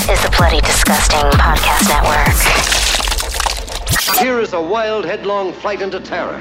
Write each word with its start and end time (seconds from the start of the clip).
is 0.00 0.22
the 0.22 0.34
Bloody 0.38 0.60
Disgusting 0.62 1.20
Podcast 1.32 1.86
Network. 1.86 2.61
Here 4.02 4.40
is 4.40 4.52
a 4.52 4.60
wild, 4.60 5.04
headlong 5.04 5.52
flight 5.52 5.80
into 5.80 6.00
terror. 6.00 6.40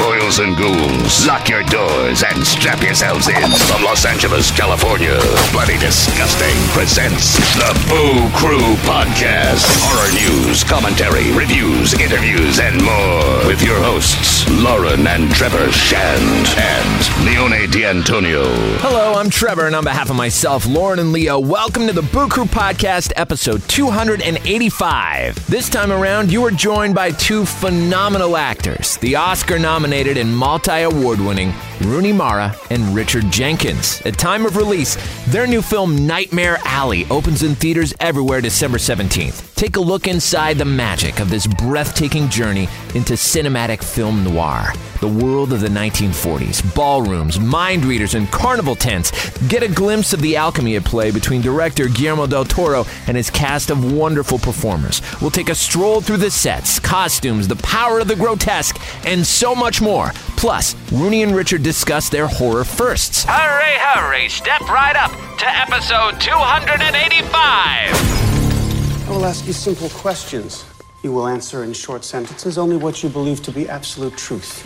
Boils 0.00 0.40
and 0.40 0.56
ghouls, 0.56 1.26
lock 1.28 1.48
your 1.48 1.62
doors 1.64 2.24
and 2.24 2.44
strap 2.44 2.82
yourselves 2.82 3.28
in. 3.28 3.50
From 3.70 3.84
Los 3.84 4.04
Angeles, 4.04 4.50
California, 4.50 5.16
Bloody 5.52 5.78
Disgusting 5.78 6.56
presents 6.74 7.36
the 7.54 7.70
Boo 7.88 8.28
Crew 8.34 8.74
Podcast. 8.82 9.62
Horror 9.86 10.10
news, 10.12 10.64
commentary, 10.64 11.30
reviews, 11.38 11.94
interviews, 11.94 12.58
and 12.58 12.82
more. 12.82 13.46
With 13.46 13.62
your 13.62 13.78
hosts, 13.80 14.48
Lauren 14.50 15.06
and 15.06 15.30
Trevor 15.30 15.70
Shand 15.70 16.48
and 16.58 17.24
Leone 17.24 17.70
D'Antonio. 17.70 18.42
Hello, 18.78 19.14
I'm 19.14 19.30
Trevor, 19.30 19.66
and 19.66 19.76
on 19.76 19.84
behalf 19.84 20.10
of 20.10 20.16
myself, 20.16 20.66
Lauren, 20.66 20.98
and 20.98 21.12
Leo, 21.12 21.38
welcome 21.38 21.86
to 21.86 21.92
the 21.92 22.02
Boo 22.02 22.28
Crew 22.28 22.46
Podcast, 22.46 23.12
episode 23.14 23.62
285. 23.68 25.46
This 25.46 25.68
time 25.68 25.92
around, 25.92 26.32
you 26.32 26.44
are 26.44 26.50
joined 26.50 26.87
by 26.92 27.10
two 27.10 27.44
phenomenal 27.44 28.36
actors 28.36 28.96
the 28.98 29.16
Oscar 29.16 29.58
nominated 29.58 30.16
and 30.16 30.34
multi 30.36 30.82
award 30.82 31.20
winning 31.20 31.52
Rooney 31.82 32.12
Mara 32.12 32.54
and 32.70 32.94
Richard 32.94 33.30
Jenkins. 33.30 34.02
At 34.02 34.18
time 34.18 34.44
of 34.44 34.56
release, 34.56 34.96
their 35.26 35.46
new 35.46 35.62
film 35.62 36.06
Nightmare 36.06 36.58
Alley 36.64 37.06
opens 37.10 37.42
in 37.42 37.54
theaters 37.54 37.94
everywhere 38.00 38.40
December 38.40 38.78
17th. 38.78 39.54
Take 39.54 39.76
a 39.76 39.80
look 39.80 40.06
inside 40.06 40.58
the 40.58 40.64
magic 40.64 41.20
of 41.20 41.30
this 41.30 41.46
breathtaking 41.46 42.28
journey 42.28 42.68
into 42.94 43.14
cinematic 43.14 43.82
film 43.82 44.24
noir. 44.24 44.72
The 45.00 45.08
world 45.08 45.52
of 45.52 45.60
the 45.60 45.68
1940s, 45.68 46.74
ballrooms, 46.74 47.38
mind 47.38 47.84
readers, 47.84 48.14
and 48.14 48.28
carnival 48.30 48.74
tents. 48.74 49.12
Get 49.48 49.62
a 49.62 49.68
glimpse 49.68 50.12
of 50.12 50.20
the 50.20 50.36
alchemy 50.36 50.76
at 50.76 50.84
play 50.84 51.12
between 51.12 51.40
director 51.40 51.88
Guillermo 51.88 52.26
del 52.26 52.44
Toro 52.44 52.84
and 53.06 53.16
his 53.16 53.30
cast 53.30 53.70
of 53.70 53.92
wonderful 53.92 54.38
performers. 54.38 55.00
We'll 55.20 55.30
take 55.30 55.48
a 55.48 55.54
stroll 55.54 56.00
through 56.00 56.16
the 56.18 56.30
sets, 56.30 56.77
costumes, 56.82 57.48
the 57.48 57.56
power 57.56 58.00
of 58.00 58.08
the 58.08 58.16
grotesque, 58.16 58.78
and 59.04 59.26
so 59.26 59.54
much 59.54 59.80
more. 59.80 60.12
Plus, 60.36 60.74
Rooney 60.92 61.22
and 61.22 61.34
Richard 61.34 61.62
discuss 61.62 62.08
their 62.08 62.26
horror 62.26 62.64
firsts. 62.64 63.24
Hurry, 63.24 63.78
hurry, 63.78 64.28
step 64.28 64.60
right 64.62 64.96
up 64.96 65.10
to 65.38 65.46
episode 65.46 66.20
285. 66.20 69.06
I 69.06 69.10
will 69.10 69.24
ask 69.24 69.46
you 69.46 69.52
simple 69.52 69.88
questions. 69.90 70.64
You 71.02 71.12
will 71.12 71.28
answer 71.28 71.64
in 71.64 71.72
short 71.72 72.04
sentences 72.04 72.58
only 72.58 72.76
what 72.76 73.02
you 73.02 73.08
believe 73.08 73.42
to 73.42 73.52
be 73.52 73.68
absolute 73.68 74.16
truth. 74.16 74.64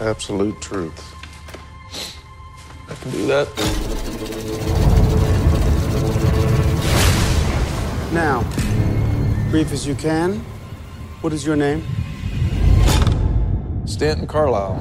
Absolute 0.00 0.60
truth. 0.60 1.08
I 2.88 2.94
can 2.94 3.10
do 3.10 3.26
that. 3.26 3.48
Now, 8.12 8.42
brief 9.50 9.72
as 9.72 9.86
you 9.86 9.94
can, 9.94 10.44
what 11.22 11.32
is 11.32 11.46
your 11.46 11.56
name? 11.56 11.84
Stanton 13.86 14.26
Carlisle. 14.26 14.78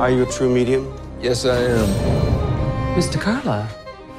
Are 0.00 0.10
you 0.10 0.22
a 0.22 0.26
true 0.26 0.48
medium? 0.48 0.96
Yes, 1.20 1.44
I 1.44 1.56
am. 1.58 1.88
Mr. 2.96 3.20
Carlisle, 3.20 3.68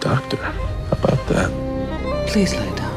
Doctor, 0.01 0.37
how 0.37 0.91
about 0.91 1.27
that? 1.27 1.69
please 2.27 2.53
lay 2.53 2.75
down. 2.75 2.93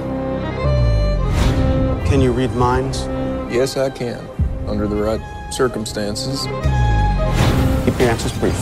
Can 2.06 2.20
you 2.20 2.32
read 2.32 2.52
minds? 2.54 3.06
Yes, 3.50 3.76
I 3.76 3.88
can. 3.88 4.28
Under 4.66 4.86
the 4.86 4.96
right 4.96 5.20
circumstances. 5.50 6.42
Keep 7.84 7.98
your 7.98 8.10
answers 8.10 8.36
brief. 8.38 8.58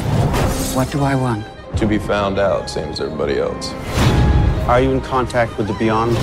What 0.76 0.92
do 0.92 1.00
I 1.02 1.14
want? 1.14 1.44
To 1.78 1.86
be 1.86 1.98
found 1.98 2.38
out, 2.38 2.70
same 2.70 2.90
as 2.90 3.00
everybody 3.00 3.38
else. 3.38 3.72
Are 4.68 4.80
you 4.80 4.90
in 4.92 5.00
contact 5.00 5.56
with 5.58 5.66
the 5.66 5.74
beyond? 5.74 6.16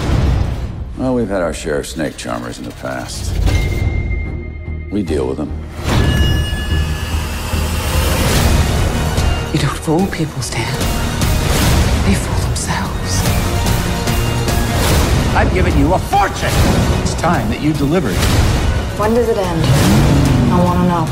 Well, 0.98 1.14
we've 1.14 1.30
had 1.30 1.44
our 1.44 1.54
share 1.54 1.78
of 1.78 1.86
snake 1.86 2.18
charmers 2.18 2.58
in 2.58 2.64
the 2.64 2.72
past. 2.72 3.32
We 4.92 5.04
deal 5.04 5.28
with 5.28 5.38
them. 5.38 5.50
You 9.54 9.60
don't 9.60 9.78
fool 9.78 10.08
people, 10.08 10.42
Stan. 10.42 10.66
They 12.04 12.16
fool 12.16 12.40
themselves. 12.48 13.22
I've 15.36 15.54
given 15.54 15.78
you 15.78 15.94
a 15.94 16.00
fortune. 16.00 16.50
It's 17.04 17.14
time 17.14 17.48
that 17.52 17.62
you 17.62 17.74
delivered. 17.74 18.18
When 18.98 19.14
does 19.14 19.30
it 19.30 19.38
end? 19.38 19.64
I 20.52 20.64
want 20.64 20.80
to 20.80 20.88
know. 20.88 21.06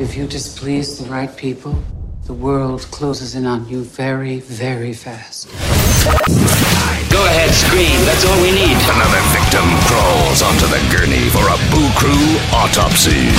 If 0.00 0.16
you 0.16 0.28
displease 0.28 1.00
the 1.00 1.10
right 1.10 1.36
people, 1.36 1.82
the 2.28 2.34
world 2.34 2.82
closes 2.90 3.34
in 3.34 3.46
on 3.46 3.66
you 3.66 3.82
very, 3.82 4.38
very 4.40 4.92
fast. 4.92 5.48
Go 7.10 7.24
ahead, 7.24 7.50
scream. 7.50 8.04
That's 8.04 8.22
all 8.26 8.36
we 8.42 8.52
need. 8.52 8.76
Another 8.84 9.22
victim 9.32 9.64
crawls 9.88 10.42
onto 10.42 10.66
the 10.66 10.76
gurney 10.92 11.30
for 11.30 11.48
a 11.48 11.56
Boo 11.72 11.88
Crew 11.96 12.36
autopsy. 12.52 13.30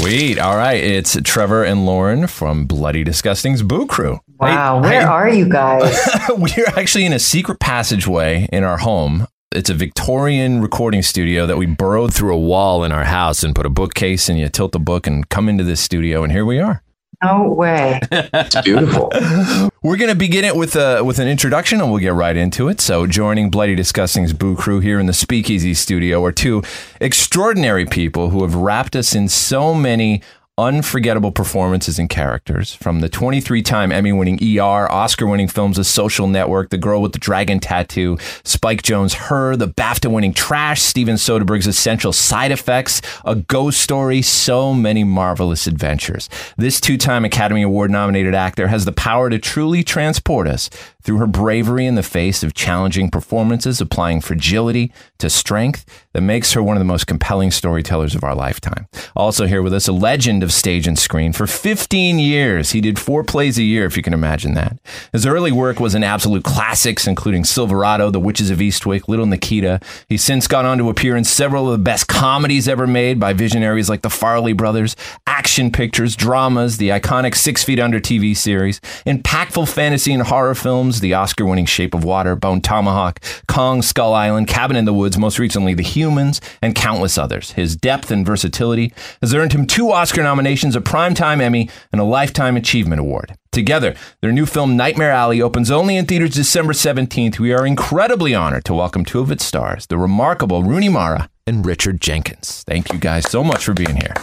Sweet. 0.00 0.38
All 0.38 0.56
right. 0.56 0.82
It's 0.82 1.14
Trevor 1.22 1.62
and 1.62 1.84
Lauren 1.84 2.26
from 2.26 2.64
Bloody 2.64 3.04
Disgusting's 3.04 3.62
Boo 3.62 3.86
Crew. 3.86 4.18
Wow, 4.40 4.80
where 4.80 5.06
are 5.06 5.28
you 5.28 5.46
guys? 5.46 5.94
We're 6.30 6.72
actually 6.74 7.04
in 7.04 7.12
a 7.12 7.18
secret 7.18 7.60
passageway 7.60 8.48
in 8.50 8.64
our 8.64 8.78
home. 8.78 9.26
It's 9.54 9.68
a 9.68 9.74
Victorian 9.74 10.62
recording 10.62 11.02
studio 11.02 11.44
that 11.44 11.58
we 11.58 11.66
burrowed 11.66 12.14
through 12.14 12.34
a 12.34 12.40
wall 12.40 12.82
in 12.82 12.92
our 12.92 13.04
house 13.04 13.42
and 13.44 13.54
put 13.54 13.66
a 13.66 13.70
bookcase 13.70 14.30
and 14.30 14.38
you 14.38 14.48
tilt 14.48 14.72
the 14.72 14.78
book 14.78 15.06
and 15.06 15.28
come 15.28 15.50
into 15.50 15.64
this 15.64 15.82
studio 15.82 16.22
and 16.22 16.32
here 16.32 16.46
we 16.46 16.58
are. 16.58 16.82
No 17.22 17.48
way. 17.50 18.00
It's 18.10 18.60
beautiful. 18.62 19.10
We're 19.82 19.96
going 19.96 20.10
to 20.10 20.16
begin 20.16 20.44
it 20.44 20.56
with 20.56 20.76
a 20.76 21.02
with 21.02 21.18
an 21.18 21.28
introduction, 21.28 21.80
and 21.80 21.90
we'll 21.90 22.00
get 22.00 22.14
right 22.14 22.36
into 22.36 22.68
it. 22.68 22.80
So, 22.80 23.06
joining 23.06 23.50
Bloody 23.50 23.74
Disgusting's 23.74 24.32
Boo 24.32 24.56
Crew 24.56 24.80
here 24.80 24.98
in 24.98 25.06
the 25.06 25.12
Speakeasy 25.12 25.74
Studio 25.74 26.24
are 26.24 26.32
two 26.32 26.62
extraordinary 27.00 27.86
people 27.86 28.30
who 28.30 28.42
have 28.42 28.54
wrapped 28.54 28.96
us 28.96 29.14
in 29.14 29.28
so 29.28 29.74
many 29.74 30.22
unforgettable 30.58 31.32
performances 31.32 31.98
and 31.98 32.10
characters 32.10 32.74
from 32.74 33.00
the 33.00 33.08
23 33.08 33.62
time 33.62 33.90
Emmy 33.90 34.12
winning 34.12 34.38
ER, 34.42 34.90
Oscar 34.92 35.26
winning 35.26 35.48
films 35.48 35.78
The 35.78 35.84
Social 35.84 36.26
Network, 36.26 36.68
The 36.68 36.76
Girl 36.76 37.00
with 37.00 37.12
the 37.12 37.18
Dragon 37.18 37.58
Tattoo, 37.58 38.18
Spike 38.44 38.82
Jonze' 38.82 39.14
Her, 39.14 39.56
the 39.56 39.68
BAFTA 39.68 40.12
winning 40.12 40.34
Trash, 40.34 40.82
Steven 40.82 41.14
Soderbergh's 41.14 41.66
Essential 41.66 42.12
Side 42.12 42.52
Effects, 42.52 43.00
A 43.24 43.34
Ghost 43.34 43.80
Story, 43.80 44.20
so 44.20 44.74
many 44.74 45.04
marvelous 45.04 45.66
adventures. 45.66 46.28
This 46.58 46.82
two 46.82 46.98
time 46.98 47.24
Academy 47.24 47.62
Award 47.62 47.90
nominated 47.90 48.34
actor 48.34 48.68
has 48.68 48.84
the 48.84 48.92
power 48.92 49.30
to 49.30 49.38
truly 49.38 49.82
transport 49.82 50.46
us 50.46 50.68
through 51.02 51.18
her 51.18 51.26
bravery 51.26 51.86
in 51.86 51.94
the 51.94 52.02
face 52.02 52.42
of 52.42 52.54
challenging 52.54 53.10
performances, 53.10 53.80
applying 53.80 54.20
fragility 54.20 54.92
to 55.18 55.28
strength 55.28 55.84
that 56.12 56.20
makes 56.20 56.52
her 56.52 56.62
one 56.62 56.76
of 56.76 56.80
the 56.80 56.84
most 56.84 57.06
compelling 57.06 57.50
storytellers 57.50 58.14
of 58.14 58.24
our 58.24 58.34
lifetime. 58.34 58.86
Also, 59.16 59.46
here 59.46 59.62
with 59.62 59.72
us, 59.72 59.88
a 59.88 59.92
legend 59.92 60.42
of 60.42 60.52
stage 60.52 60.86
and 60.86 60.98
screen. 60.98 61.32
For 61.32 61.46
15 61.46 62.18
years, 62.18 62.70
he 62.70 62.80
did 62.80 62.98
four 62.98 63.24
plays 63.24 63.58
a 63.58 63.62
year, 63.62 63.86
if 63.86 63.96
you 63.96 64.02
can 64.02 64.14
imagine 64.14 64.54
that. 64.54 64.78
His 65.12 65.26
early 65.26 65.52
work 65.52 65.80
was 65.80 65.94
in 65.94 66.04
absolute 66.04 66.44
classics, 66.44 67.06
including 67.06 67.44
Silverado, 67.44 68.10
The 68.10 68.20
Witches 68.20 68.50
of 68.50 68.58
Eastwick, 68.58 69.08
Little 69.08 69.26
Nikita. 69.26 69.80
He's 70.08 70.22
since 70.22 70.46
gone 70.46 70.66
on 70.66 70.78
to 70.78 70.90
appear 70.90 71.16
in 71.16 71.24
several 71.24 71.66
of 71.66 71.72
the 71.72 71.84
best 71.84 72.08
comedies 72.08 72.68
ever 72.68 72.86
made 72.86 73.18
by 73.18 73.32
visionaries 73.32 73.88
like 73.88 74.02
the 74.02 74.08
Farrelly 74.08 74.56
brothers, 74.56 74.96
action 75.42 75.72
pictures, 75.72 76.14
dramas, 76.14 76.76
the 76.76 76.90
iconic 76.90 77.34
Six 77.34 77.64
Feet 77.64 77.80
Under 77.80 77.98
TV 77.98 78.36
series, 78.36 78.78
impactful 79.04 79.68
fantasy 79.68 80.12
and 80.12 80.22
horror 80.22 80.54
films, 80.54 81.00
the 81.00 81.14
Oscar 81.14 81.44
winning 81.44 81.66
Shape 81.66 81.94
of 81.94 82.04
Water, 82.04 82.36
Bone 82.36 82.60
Tomahawk, 82.60 83.18
Kong, 83.48 83.82
Skull 83.82 84.14
Island, 84.14 84.46
Cabin 84.46 84.76
in 84.76 84.84
the 84.84 84.94
Woods, 84.94 85.18
most 85.18 85.40
recently 85.40 85.74
The 85.74 85.82
Humans, 85.82 86.40
and 86.62 86.76
countless 86.76 87.18
others. 87.18 87.50
His 87.50 87.74
depth 87.74 88.12
and 88.12 88.24
versatility 88.24 88.92
has 89.20 89.34
earned 89.34 89.52
him 89.52 89.66
two 89.66 89.90
Oscar 89.90 90.22
nominations, 90.22 90.76
a 90.76 90.80
Primetime 90.80 91.42
Emmy, 91.42 91.68
and 91.90 92.00
a 92.00 92.04
Lifetime 92.04 92.56
Achievement 92.56 93.00
Award. 93.00 93.34
Together, 93.50 93.96
their 94.20 94.30
new 94.30 94.46
film 94.46 94.76
Nightmare 94.76 95.10
Alley 95.10 95.42
opens 95.42 95.72
only 95.72 95.96
in 95.96 96.06
theaters 96.06 96.34
December 96.34 96.72
17th. 96.72 97.40
We 97.40 97.52
are 97.52 97.66
incredibly 97.66 98.32
honored 98.32 98.64
to 98.66 98.74
welcome 98.74 99.04
two 99.04 99.18
of 99.18 99.32
its 99.32 99.44
stars, 99.44 99.88
the 99.88 99.98
remarkable 99.98 100.62
Rooney 100.62 100.88
Mara 100.88 101.28
and 101.48 101.66
Richard 101.66 102.00
Jenkins. 102.00 102.62
Thank 102.64 102.92
you 102.92 103.00
guys 103.00 103.28
so 103.28 103.42
much 103.42 103.64
for 103.64 103.74
being 103.74 103.96
here. 103.96 104.14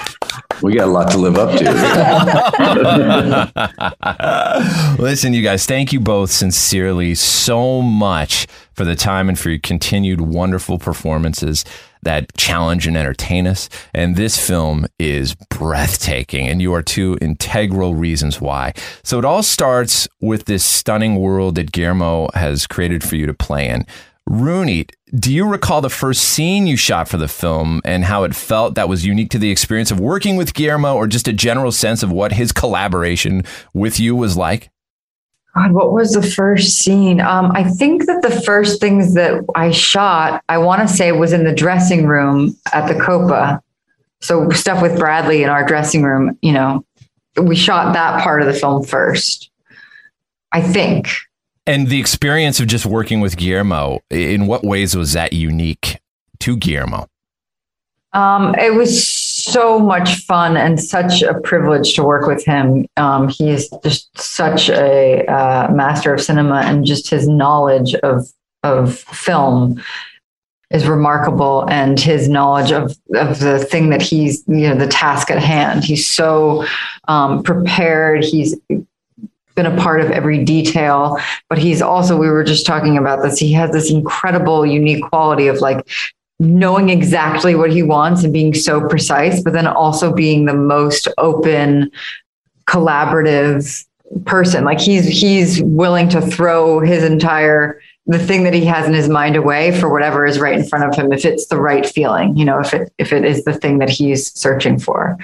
We 0.62 0.74
got 0.74 0.88
a 0.88 0.90
lot 0.90 1.10
to 1.12 1.18
live 1.18 1.36
up 1.36 1.58
to. 1.58 1.64
Listen, 5.02 5.32
you 5.32 5.42
guys, 5.42 5.66
thank 5.66 5.92
you 5.92 6.00
both 6.00 6.30
sincerely 6.30 7.14
so 7.14 7.80
much 7.80 8.46
for 8.74 8.84
the 8.84 8.96
time 8.96 9.28
and 9.28 9.38
for 9.38 9.50
your 9.50 9.58
continued 9.58 10.20
wonderful 10.20 10.78
performances 10.78 11.64
that 12.02 12.34
challenge 12.36 12.86
and 12.86 12.96
entertain 12.96 13.46
us. 13.46 13.68
And 13.94 14.16
this 14.16 14.38
film 14.38 14.86
is 14.98 15.34
breathtaking, 15.34 16.48
and 16.48 16.62
you 16.62 16.72
are 16.74 16.82
two 16.82 17.18
integral 17.20 17.94
reasons 17.94 18.40
why. 18.40 18.72
So 19.02 19.18
it 19.18 19.24
all 19.24 19.42
starts 19.42 20.08
with 20.20 20.46
this 20.46 20.64
stunning 20.64 21.16
world 21.16 21.56
that 21.56 21.72
Guillermo 21.72 22.28
has 22.34 22.66
created 22.66 23.04
for 23.04 23.16
you 23.16 23.26
to 23.26 23.34
play 23.34 23.68
in. 23.68 23.86
Rooney, 24.30 24.86
do 25.18 25.34
you 25.34 25.44
recall 25.44 25.80
the 25.80 25.90
first 25.90 26.22
scene 26.22 26.68
you 26.68 26.76
shot 26.76 27.08
for 27.08 27.16
the 27.16 27.26
film 27.26 27.80
and 27.84 28.04
how 28.04 28.22
it 28.22 28.32
felt 28.32 28.76
that 28.76 28.88
was 28.88 29.04
unique 29.04 29.30
to 29.30 29.40
the 29.40 29.50
experience 29.50 29.90
of 29.90 29.98
working 29.98 30.36
with 30.36 30.54
Guillermo 30.54 30.94
or 30.94 31.08
just 31.08 31.26
a 31.26 31.32
general 31.32 31.72
sense 31.72 32.04
of 32.04 32.12
what 32.12 32.34
his 32.34 32.52
collaboration 32.52 33.42
with 33.74 33.98
you 33.98 34.14
was 34.14 34.36
like? 34.36 34.70
God, 35.56 35.72
what 35.72 35.92
was 35.92 36.12
the 36.12 36.22
first 36.22 36.76
scene? 36.76 37.20
Um, 37.20 37.50
I 37.56 37.64
think 37.64 38.06
that 38.06 38.22
the 38.22 38.40
first 38.42 38.80
things 38.80 39.14
that 39.14 39.44
I 39.56 39.72
shot, 39.72 40.44
I 40.48 40.58
want 40.58 40.88
to 40.88 40.94
say, 40.94 41.10
was 41.10 41.32
in 41.32 41.42
the 41.42 41.52
dressing 41.52 42.06
room 42.06 42.56
at 42.72 42.86
the 42.86 43.00
Copa. 43.02 43.60
So 44.20 44.48
stuff 44.50 44.80
with 44.80 44.96
Bradley 44.96 45.42
in 45.42 45.48
our 45.48 45.66
dressing 45.66 46.04
room, 46.04 46.38
you 46.40 46.52
know, 46.52 46.84
we 47.42 47.56
shot 47.56 47.94
that 47.94 48.22
part 48.22 48.42
of 48.42 48.46
the 48.46 48.54
film 48.54 48.84
first. 48.84 49.50
I 50.52 50.62
think. 50.62 51.08
And 51.66 51.88
the 51.88 52.00
experience 52.00 52.58
of 52.58 52.66
just 52.66 52.86
working 52.86 53.20
with 53.20 53.36
Guillermo, 53.36 54.00
in 54.10 54.46
what 54.46 54.64
ways 54.64 54.96
was 54.96 55.12
that 55.12 55.32
unique 55.32 56.00
to 56.40 56.56
Guillermo? 56.56 57.06
Um, 58.12 58.54
it 58.56 58.74
was 58.74 59.08
so 59.08 59.78
much 59.78 60.16
fun 60.24 60.56
and 60.56 60.82
such 60.82 61.22
a 61.22 61.34
privilege 61.40 61.94
to 61.94 62.02
work 62.02 62.26
with 62.26 62.44
him. 62.44 62.86
Um, 62.96 63.28
he 63.28 63.50
is 63.50 63.70
just 63.84 64.16
such 64.18 64.68
a 64.68 65.24
uh, 65.26 65.70
master 65.72 66.12
of 66.12 66.20
cinema, 66.20 66.62
and 66.64 66.84
just 66.84 67.08
his 67.08 67.28
knowledge 67.28 67.94
of 67.96 68.26
of 68.62 68.98
film 68.98 69.82
is 70.70 70.86
remarkable, 70.86 71.68
and 71.70 72.00
his 72.00 72.28
knowledge 72.28 72.72
of 72.72 72.96
of 73.14 73.38
the 73.38 73.58
thing 73.58 73.90
that 73.90 74.02
he's 74.02 74.42
you 74.48 74.68
know 74.68 74.74
the 74.74 74.88
task 74.88 75.30
at 75.30 75.38
hand. 75.38 75.84
He's 75.84 76.06
so 76.06 76.64
um, 77.06 77.44
prepared. 77.44 78.24
He's 78.24 78.56
been 79.54 79.66
a 79.66 79.76
part 79.76 80.00
of 80.00 80.10
every 80.10 80.44
detail, 80.44 81.18
but 81.48 81.58
he's 81.58 81.82
also, 81.82 82.16
we 82.16 82.28
were 82.28 82.44
just 82.44 82.66
talking 82.66 82.96
about 82.96 83.22
this, 83.22 83.38
he 83.38 83.52
has 83.52 83.70
this 83.72 83.90
incredible, 83.90 84.64
unique 84.64 85.04
quality 85.04 85.48
of 85.48 85.58
like 85.58 85.88
knowing 86.38 86.88
exactly 86.88 87.54
what 87.54 87.70
he 87.70 87.82
wants 87.82 88.24
and 88.24 88.32
being 88.32 88.54
so 88.54 88.86
precise, 88.88 89.42
but 89.42 89.52
then 89.52 89.66
also 89.66 90.12
being 90.12 90.46
the 90.46 90.54
most 90.54 91.06
open, 91.18 91.90
collaborative 92.66 93.84
person. 94.24 94.64
Like 94.64 94.80
he's 94.80 95.06
he's 95.06 95.62
willing 95.62 96.08
to 96.10 96.20
throw 96.20 96.80
his 96.80 97.04
entire 97.04 97.80
the 98.06 98.18
thing 98.18 98.42
that 98.42 98.54
he 98.54 98.64
has 98.64 98.86
in 98.86 98.94
his 98.94 99.08
mind 99.08 99.36
away 99.36 99.78
for 99.78 99.88
whatever 99.88 100.26
is 100.26 100.40
right 100.40 100.58
in 100.58 100.66
front 100.66 100.84
of 100.84 100.94
him 100.94 101.12
if 101.12 101.24
it's 101.24 101.46
the 101.46 101.60
right 101.60 101.86
feeling 101.86 102.34
you 102.36 102.44
know 102.44 102.58
if 102.58 102.74
it 102.74 102.92
if 102.98 103.12
it 103.12 103.24
is 103.24 103.44
the 103.44 103.52
thing 103.52 103.78
that 103.78 103.90
he's 103.90 104.32
searching 104.34 104.78
for 104.78 105.16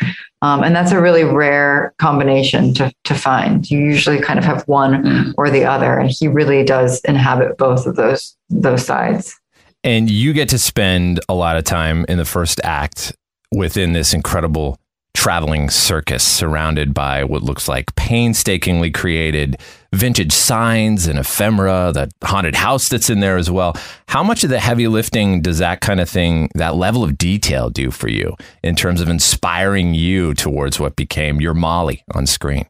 um, 0.47 0.63
and 0.63 0.77
that's 0.77 0.93
a 0.93 1.01
really 1.01 1.25
rare 1.25 1.95
combination 1.99 2.73
to 2.75 2.93
to 3.05 3.15
find 3.15 3.69
you 3.71 3.79
usually 3.79 4.21
kind 4.21 4.39
of 4.39 4.45
have 4.45 4.63
one 4.69 5.03
mm. 5.03 5.35
or 5.37 5.51
the 5.51 5.65
other 5.65 5.99
and 5.99 6.11
he 6.11 6.29
really 6.29 6.65
does 6.65 7.01
inhabit 7.01 7.59
both 7.59 7.87
of 7.87 7.97
those 7.97 8.37
those 8.49 8.85
sides 8.85 9.35
and 9.83 10.11
you 10.11 10.33
get 10.33 10.49
to 10.49 10.59
spend 10.59 11.21
a 11.29 11.35
lot 11.35 11.57
of 11.57 11.65
time 11.65 12.05
in 12.09 12.19
the 12.19 12.25
first 12.25 12.61
act 12.65 13.13
within 13.53 13.93
this 13.93 14.15
incredible 14.15 14.79
traveling 15.17 15.71
circus 15.71 16.23
surrounded 16.23 16.93
by 16.93 17.25
what 17.25 17.43
looks 17.43 17.69
like 17.69 17.95
painstakingly 17.97 18.91
created 18.91 19.59
vintage 19.93 20.33
signs 20.33 21.07
and 21.07 21.19
ephemera, 21.19 21.91
the 21.93 22.11
haunted 22.23 22.55
house 22.55 22.89
that's 22.91 23.09
in 23.09 23.21
there 23.21 23.39
as 23.39 23.51
well. 23.51 23.75
How 24.09 24.23
much 24.23 24.45
of 24.45 24.51
the 24.51 24.61
heavy 24.61 24.87
lifting 24.89 25.41
does 25.41 25.59
that 25.59 25.81
kind 25.81 26.01
of 26.01 26.09
thing, 26.09 26.51
that 26.55 26.77
level 26.77 27.03
of 27.03 27.17
detail 27.17 27.71
do 27.71 27.91
for 27.91 28.09
you 28.09 28.37
in 28.63 28.77
terms 28.77 29.01
of 29.01 29.09
inspiring 29.09 29.95
you 29.95 30.35
towards 30.35 30.79
what 30.79 30.97
became 30.97 31.41
your 31.41 31.55
Molly 31.55 32.05
on 32.15 32.27
screen? 32.27 32.67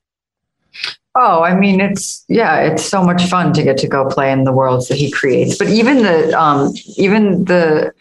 Oh, 1.17 1.43
I 1.43 1.55
mean, 1.55 1.81
it's 1.81 2.25
yeah, 2.29 2.61
it's 2.61 2.85
so 2.85 3.03
much 3.03 3.25
fun 3.25 3.53
to 3.55 3.63
get 3.63 3.79
to 3.79 3.89
go 3.89 4.09
play 4.09 4.31
in 4.31 4.45
the 4.45 4.53
worlds 4.53 4.87
that 4.89 4.99
he 4.99 5.11
creates. 5.11 5.59
But 5.59 5.69
even 5.69 6.03
the 6.03 6.39
um, 6.39 6.75
even 6.97 7.45
the 7.47 7.93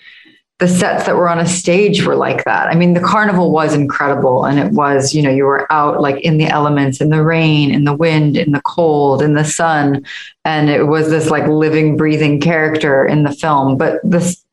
the 0.60 0.68
sets 0.70 1.06
that 1.06 1.18
were 1.18 1.28
on 1.28 1.38
a 1.38 1.46
stage 1.46 2.06
were 2.06 2.16
like 2.16 2.46
that. 2.46 2.68
I 2.68 2.76
mean, 2.76 2.94
the 2.94 3.02
carnival 3.02 3.52
was 3.52 3.74
incredible. 3.74 4.46
And 4.46 4.58
it 4.58 4.72
was, 4.72 5.14
you 5.14 5.22
know, 5.22 5.30
you 5.30 5.44
were 5.44 5.70
out 5.72 6.00
like 6.00 6.22
in 6.24 6.38
the 6.38 6.46
elements, 6.46 7.02
in 7.02 7.10
the 7.10 7.24
rain, 7.24 7.74
in 7.74 7.84
the 7.84 7.94
wind, 7.94 8.38
in 8.38 8.54
the 8.54 8.62
cold, 8.62 9.22
in 9.22 9.34
the 9.34 9.44
sun. 9.44 10.06
And 10.46 10.70
it 10.70 10.84
was 10.84 11.10
this 11.10 11.30
like 11.30 11.46
living, 11.48 11.98
breathing 11.98 12.40
character 12.40 13.06
in 13.06 13.24
the 13.24 13.34
film. 13.34 13.78
But 13.78 14.00
this, 14.04 14.46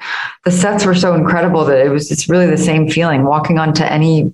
the 0.45 0.51
sets 0.51 0.85
were 0.85 0.95
so 0.97 1.15
incredible 1.15 1.65
that 1.67 1.79
it 1.79 1.91
was, 1.91 2.11
it's 2.11 2.29
really 2.29 2.47
the 2.47 2.59
same 2.59 2.91
feeling 2.91 3.23
walking 3.25 3.61
onto 3.61 3.85
any 3.85 4.33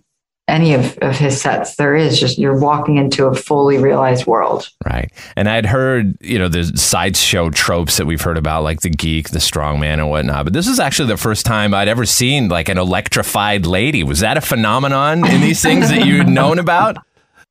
any 0.49 0.75
of, 0.75 0.97
of 0.99 1.17
his 1.17 1.41
sets 1.41 1.77
there 1.77 1.95
is 1.95 2.19
just 2.19 2.39
you're 2.39 2.59
walking 2.59 2.97
into 2.97 3.27
a 3.27 3.35
fully 3.35 3.79
realized 3.79 4.27
world. 4.27 4.69
Right. 4.85 5.13
And 5.37 5.49
i'd 5.49 5.67
heard 5.67 6.17
you 6.21 6.39
know 6.39 6.49
the 6.49 6.65
sideshow 6.77 7.51
tropes 7.51 7.97
that 7.99 8.07
we've 8.07 8.21
heard 8.21 8.39
about 8.39 8.63
like 8.63 8.81
the 8.81 8.91
geek 8.91 9.31
the 9.31 9.39
strongman 9.39 9.95
and 9.95 10.11
whatnot. 10.11 10.45
But 10.45 10.53
this 10.53 10.67
is 10.67 10.81
actually 10.81 11.09
the 11.09 11.17
first 11.17 11.47
time 11.47 11.75
i'd 11.75 11.89
ever 11.89 12.07
seen 12.07 12.49
like 12.49 12.69
an 12.69 12.79
electrified 12.79 13.67
lady. 13.67 14.03
Was 14.03 14.21
that 14.21 14.37
a 14.37 14.41
phenomenon 14.41 15.27
in 15.27 15.41
these 15.41 15.63
things 15.63 15.91
that 15.91 16.07
you'd 16.07 16.29
known 16.29 16.59
about 16.59 16.99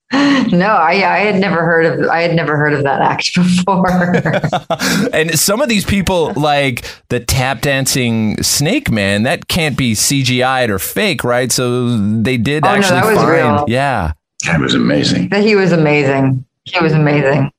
no, 0.13 0.67
I, 0.67 0.91
I 0.91 1.19
had 1.19 1.35
never 1.35 1.65
heard 1.65 1.85
of 1.85 2.09
I 2.09 2.21
had 2.21 2.33
never 2.33 2.55
heard 2.55 2.71
of 2.71 2.83
that 2.83 3.01
act 3.01 3.35
before. 3.35 4.15
and 5.13 5.37
some 5.37 5.61
of 5.61 5.67
these 5.67 5.83
people, 5.83 6.31
like 6.33 6.85
the 7.09 7.19
tap 7.19 7.59
dancing 7.59 8.41
snake 8.41 8.89
man, 8.89 9.23
that 9.23 9.49
can't 9.49 9.77
be 9.77 9.93
CGI'd 9.93 10.69
or 10.69 10.79
fake, 10.79 11.25
right? 11.25 11.51
So 11.51 11.97
they 11.97 12.37
did 12.37 12.65
oh, 12.65 12.69
actually 12.69 13.01
no, 13.01 13.15
find, 13.15 13.29
real. 13.29 13.65
yeah, 13.67 14.13
that 14.45 14.61
was 14.61 14.75
amazing. 14.75 15.27
That 15.27 15.43
he 15.43 15.55
was 15.55 15.73
amazing. 15.73 16.45
He 16.63 16.79
was 16.79 16.93
amazing, 16.93 17.51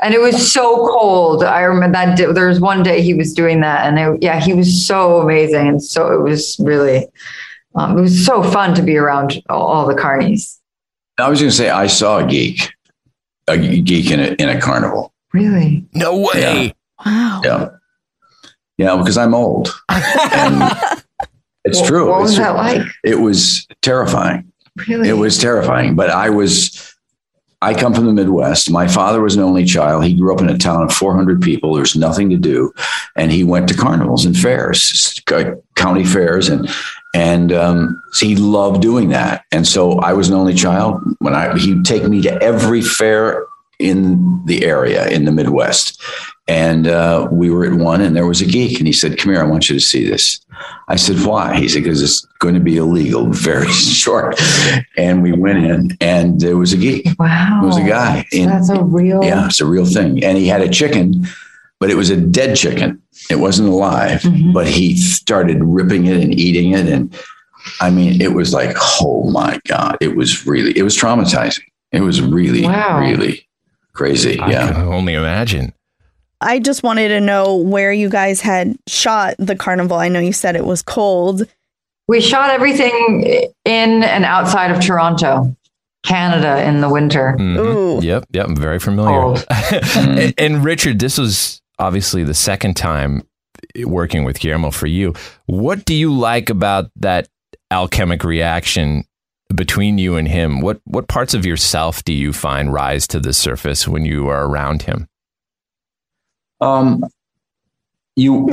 and 0.00 0.12
it 0.12 0.20
was 0.20 0.52
so 0.52 0.86
cold. 0.86 1.42
I 1.42 1.62
remember 1.62 1.94
that 1.94 2.18
day, 2.18 2.30
there 2.32 2.48
was 2.48 2.60
one 2.60 2.82
day 2.82 3.00
he 3.00 3.14
was 3.14 3.32
doing 3.32 3.62
that, 3.62 3.86
and 3.86 3.98
it, 3.98 4.22
yeah, 4.22 4.40
he 4.40 4.52
was 4.52 4.86
so 4.86 5.22
amazing, 5.22 5.68
and 5.68 5.82
so 5.82 6.12
it 6.12 6.20
was 6.20 6.58
really, 6.58 7.06
um, 7.76 7.96
it 7.96 8.02
was 8.02 8.26
so 8.26 8.42
fun 8.42 8.74
to 8.74 8.82
be 8.82 8.98
around 8.98 9.42
all, 9.48 9.66
all 9.66 9.86
the 9.86 9.94
carnies. 9.94 10.58
I 11.18 11.28
was 11.28 11.40
going 11.40 11.50
to 11.50 11.56
say 11.56 11.70
I 11.70 11.86
saw 11.86 12.18
a 12.18 12.26
geek, 12.26 12.72
a 13.48 13.56
geek 13.56 14.10
in 14.10 14.20
a 14.20 14.26
in 14.34 14.48
a 14.48 14.60
carnival. 14.60 15.12
Really? 15.32 15.86
No 15.94 16.18
way! 16.18 16.30
Yeah. 16.34 16.72
Wow. 17.04 17.40
Yeah, 17.44 17.68
yeah, 18.78 18.96
because 18.96 19.16
I'm 19.16 19.34
old. 19.34 19.68
it's 19.90 21.80
well, 21.80 21.86
true. 21.86 22.10
What 22.10 22.20
it's 22.20 22.22
was 22.22 22.34
true. 22.36 22.44
that 22.44 22.56
like? 22.56 22.82
It 23.04 23.20
was 23.20 23.66
terrifying. 23.82 24.52
Really? 24.88 25.08
It 25.08 25.14
was 25.14 25.38
terrifying. 25.38 25.94
But 25.94 26.10
I 26.10 26.30
was. 26.30 26.93
I 27.64 27.72
come 27.72 27.94
from 27.94 28.04
the 28.04 28.12
Midwest. 28.12 28.70
My 28.70 28.86
father 28.86 29.22
was 29.22 29.36
an 29.36 29.42
only 29.42 29.64
child. 29.64 30.04
He 30.04 30.12
grew 30.12 30.34
up 30.34 30.42
in 30.42 30.50
a 30.50 30.58
town 30.58 30.82
of 30.82 30.92
400 30.92 31.40
people. 31.40 31.74
There's 31.74 31.96
nothing 31.96 32.28
to 32.28 32.36
do, 32.36 32.74
and 33.16 33.32
he 33.32 33.42
went 33.42 33.68
to 33.68 33.74
carnivals 33.74 34.26
and 34.26 34.36
fairs, 34.36 35.18
county 35.74 36.04
fairs, 36.04 36.50
and 36.50 36.68
and 37.14 37.52
um, 37.52 38.02
so 38.12 38.26
he 38.26 38.36
loved 38.36 38.82
doing 38.82 39.08
that. 39.10 39.46
And 39.50 39.66
so 39.66 39.98
I 40.00 40.12
was 40.12 40.28
an 40.28 40.34
only 40.34 40.52
child. 40.52 41.00
When 41.20 41.34
I 41.34 41.56
he'd 41.56 41.86
take 41.86 42.06
me 42.06 42.20
to 42.22 42.42
every 42.42 42.82
fair 42.82 43.46
in 43.84 44.44
the 44.46 44.64
area 44.64 45.08
in 45.08 45.24
the 45.24 45.32
Midwest, 45.32 46.02
and 46.46 46.86
uh, 46.86 47.28
we 47.30 47.50
were 47.50 47.64
at 47.64 47.74
one, 47.74 48.00
and 48.00 48.14
there 48.14 48.26
was 48.26 48.40
a 48.40 48.46
geek, 48.46 48.78
and 48.78 48.86
he 48.86 48.92
said, 48.92 49.18
"Come 49.18 49.32
here, 49.32 49.40
I 49.40 49.46
want 49.46 49.68
you 49.68 49.76
to 49.76 49.84
see 49.84 50.08
this." 50.08 50.40
I 50.88 50.96
said, 50.96 51.24
"Why?" 51.26 51.56
He 51.56 51.68
said, 51.68 51.82
"Because 51.82 52.02
it's 52.02 52.24
going 52.38 52.54
to 52.54 52.60
be 52.60 52.76
illegal, 52.76 53.26
very 53.30 53.70
short." 53.70 54.40
And 54.96 55.22
we 55.22 55.32
went 55.32 55.64
in, 55.64 55.96
and 56.00 56.40
there 56.40 56.56
was 56.56 56.72
a 56.72 56.76
geek. 56.76 57.06
Wow, 57.18 57.60
it 57.62 57.66
was 57.66 57.76
a 57.76 57.84
guy. 57.84 58.26
So 58.30 58.46
that's 58.46 58.70
a 58.70 58.82
real. 58.82 59.22
Yeah, 59.22 59.46
it's 59.46 59.60
a 59.60 59.66
real 59.66 59.86
thing, 59.86 60.24
and 60.24 60.36
he 60.38 60.46
had 60.48 60.60
a 60.60 60.68
chicken, 60.68 61.26
but 61.80 61.90
it 61.90 61.96
was 61.96 62.10
a 62.10 62.16
dead 62.16 62.56
chicken 62.56 63.02
it 63.30 63.36
wasn't 63.36 63.68
alive, 63.68 64.22
mm-hmm. 64.22 64.52
but 64.52 64.66
he 64.66 64.96
started 64.96 65.62
ripping 65.62 66.06
it 66.06 66.22
and 66.22 66.34
eating 66.34 66.72
it. 66.72 66.86
And 66.86 67.16
I 67.80 67.90
mean, 67.90 68.20
it 68.20 68.34
was 68.34 68.52
like, 68.52 68.76
oh 69.00 69.30
my 69.30 69.60
God. 69.66 69.96
It 70.00 70.16
was 70.16 70.46
really, 70.46 70.76
it 70.76 70.82
was 70.82 70.96
traumatizing. 70.96 71.64
It 71.92 72.00
was 72.00 72.20
really, 72.20 72.64
wow. 72.64 73.00
really 73.00 73.43
crazy. 73.94 74.38
I 74.38 74.50
yeah. 74.50 74.72
can 74.72 74.82
only 74.82 75.14
imagine. 75.14 75.72
I 76.40 76.58
just 76.58 76.82
wanted 76.82 77.08
to 77.08 77.20
know 77.20 77.56
where 77.56 77.92
you 77.92 78.10
guys 78.10 78.40
had 78.40 78.76
shot 78.86 79.34
the 79.38 79.56
carnival. 79.56 79.96
I 79.96 80.08
know 80.08 80.20
you 80.20 80.32
said 80.32 80.56
it 80.56 80.66
was 80.66 80.82
cold. 80.82 81.44
We 82.06 82.20
shot 82.20 82.50
everything 82.50 83.50
in 83.64 84.02
and 84.02 84.24
outside 84.24 84.70
of 84.70 84.80
Toronto. 84.80 85.56
Canada 86.04 86.62
in 86.68 86.82
the 86.82 86.90
winter. 86.90 87.34
Mm-hmm. 87.38 88.02
Yep, 88.02 88.26
yep, 88.32 88.46
I'm 88.46 88.56
very 88.56 88.78
familiar. 88.78 89.42
and, 89.96 90.34
and 90.38 90.62
Richard, 90.62 90.98
this 90.98 91.16
was 91.16 91.62
obviously 91.78 92.22
the 92.24 92.34
second 92.34 92.76
time 92.76 93.26
working 93.84 94.24
with 94.24 94.38
Guillermo 94.38 94.70
for 94.70 94.86
you. 94.86 95.14
What 95.46 95.86
do 95.86 95.94
you 95.94 96.12
like 96.14 96.50
about 96.50 96.90
that 96.96 97.28
alchemic 97.70 98.22
reaction 98.22 99.04
between 99.54 99.98
you 99.98 100.16
and 100.16 100.28
him? 100.28 100.60
What 100.60 100.80
what 100.84 101.08
parts 101.08 101.34
of 101.34 101.46
yourself 101.46 102.04
do 102.04 102.12
you 102.12 102.32
find 102.32 102.72
rise 102.72 103.06
to 103.08 103.20
the 103.20 103.32
surface 103.32 103.86
when 103.86 104.04
you 104.04 104.28
are 104.28 104.46
around 104.46 104.82
him? 104.82 105.08
Um, 106.60 107.04
you 108.16 108.50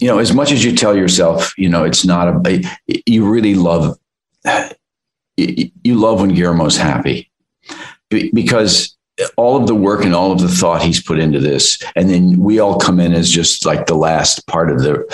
you 0.00 0.08
know, 0.08 0.18
as 0.18 0.32
much 0.32 0.50
as 0.50 0.64
you 0.64 0.74
tell 0.74 0.96
yourself, 0.96 1.56
you 1.56 1.68
know, 1.68 1.84
it's 1.84 2.04
not 2.04 2.28
a 2.28 2.62
you 3.06 3.28
really 3.28 3.54
love 3.54 3.98
you 5.36 5.94
love 5.94 6.20
when 6.20 6.34
Guillermo's 6.34 6.76
happy 6.76 7.30
because 8.10 8.96
all 9.36 9.56
of 9.56 9.66
the 9.66 9.74
work 9.74 10.04
and 10.04 10.14
all 10.14 10.32
of 10.32 10.40
the 10.40 10.48
thought 10.48 10.82
he's 10.82 11.02
put 11.02 11.18
into 11.18 11.38
this, 11.38 11.80
and 11.94 12.10
then 12.10 12.38
we 12.38 12.58
all 12.58 12.78
come 12.78 12.98
in 12.98 13.12
as 13.12 13.30
just 13.30 13.64
like 13.64 13.86
the 13.86 13.94
last 13.94 14.46
part 14.46 14.70
of 14.70 14.80
the 14.80 15.04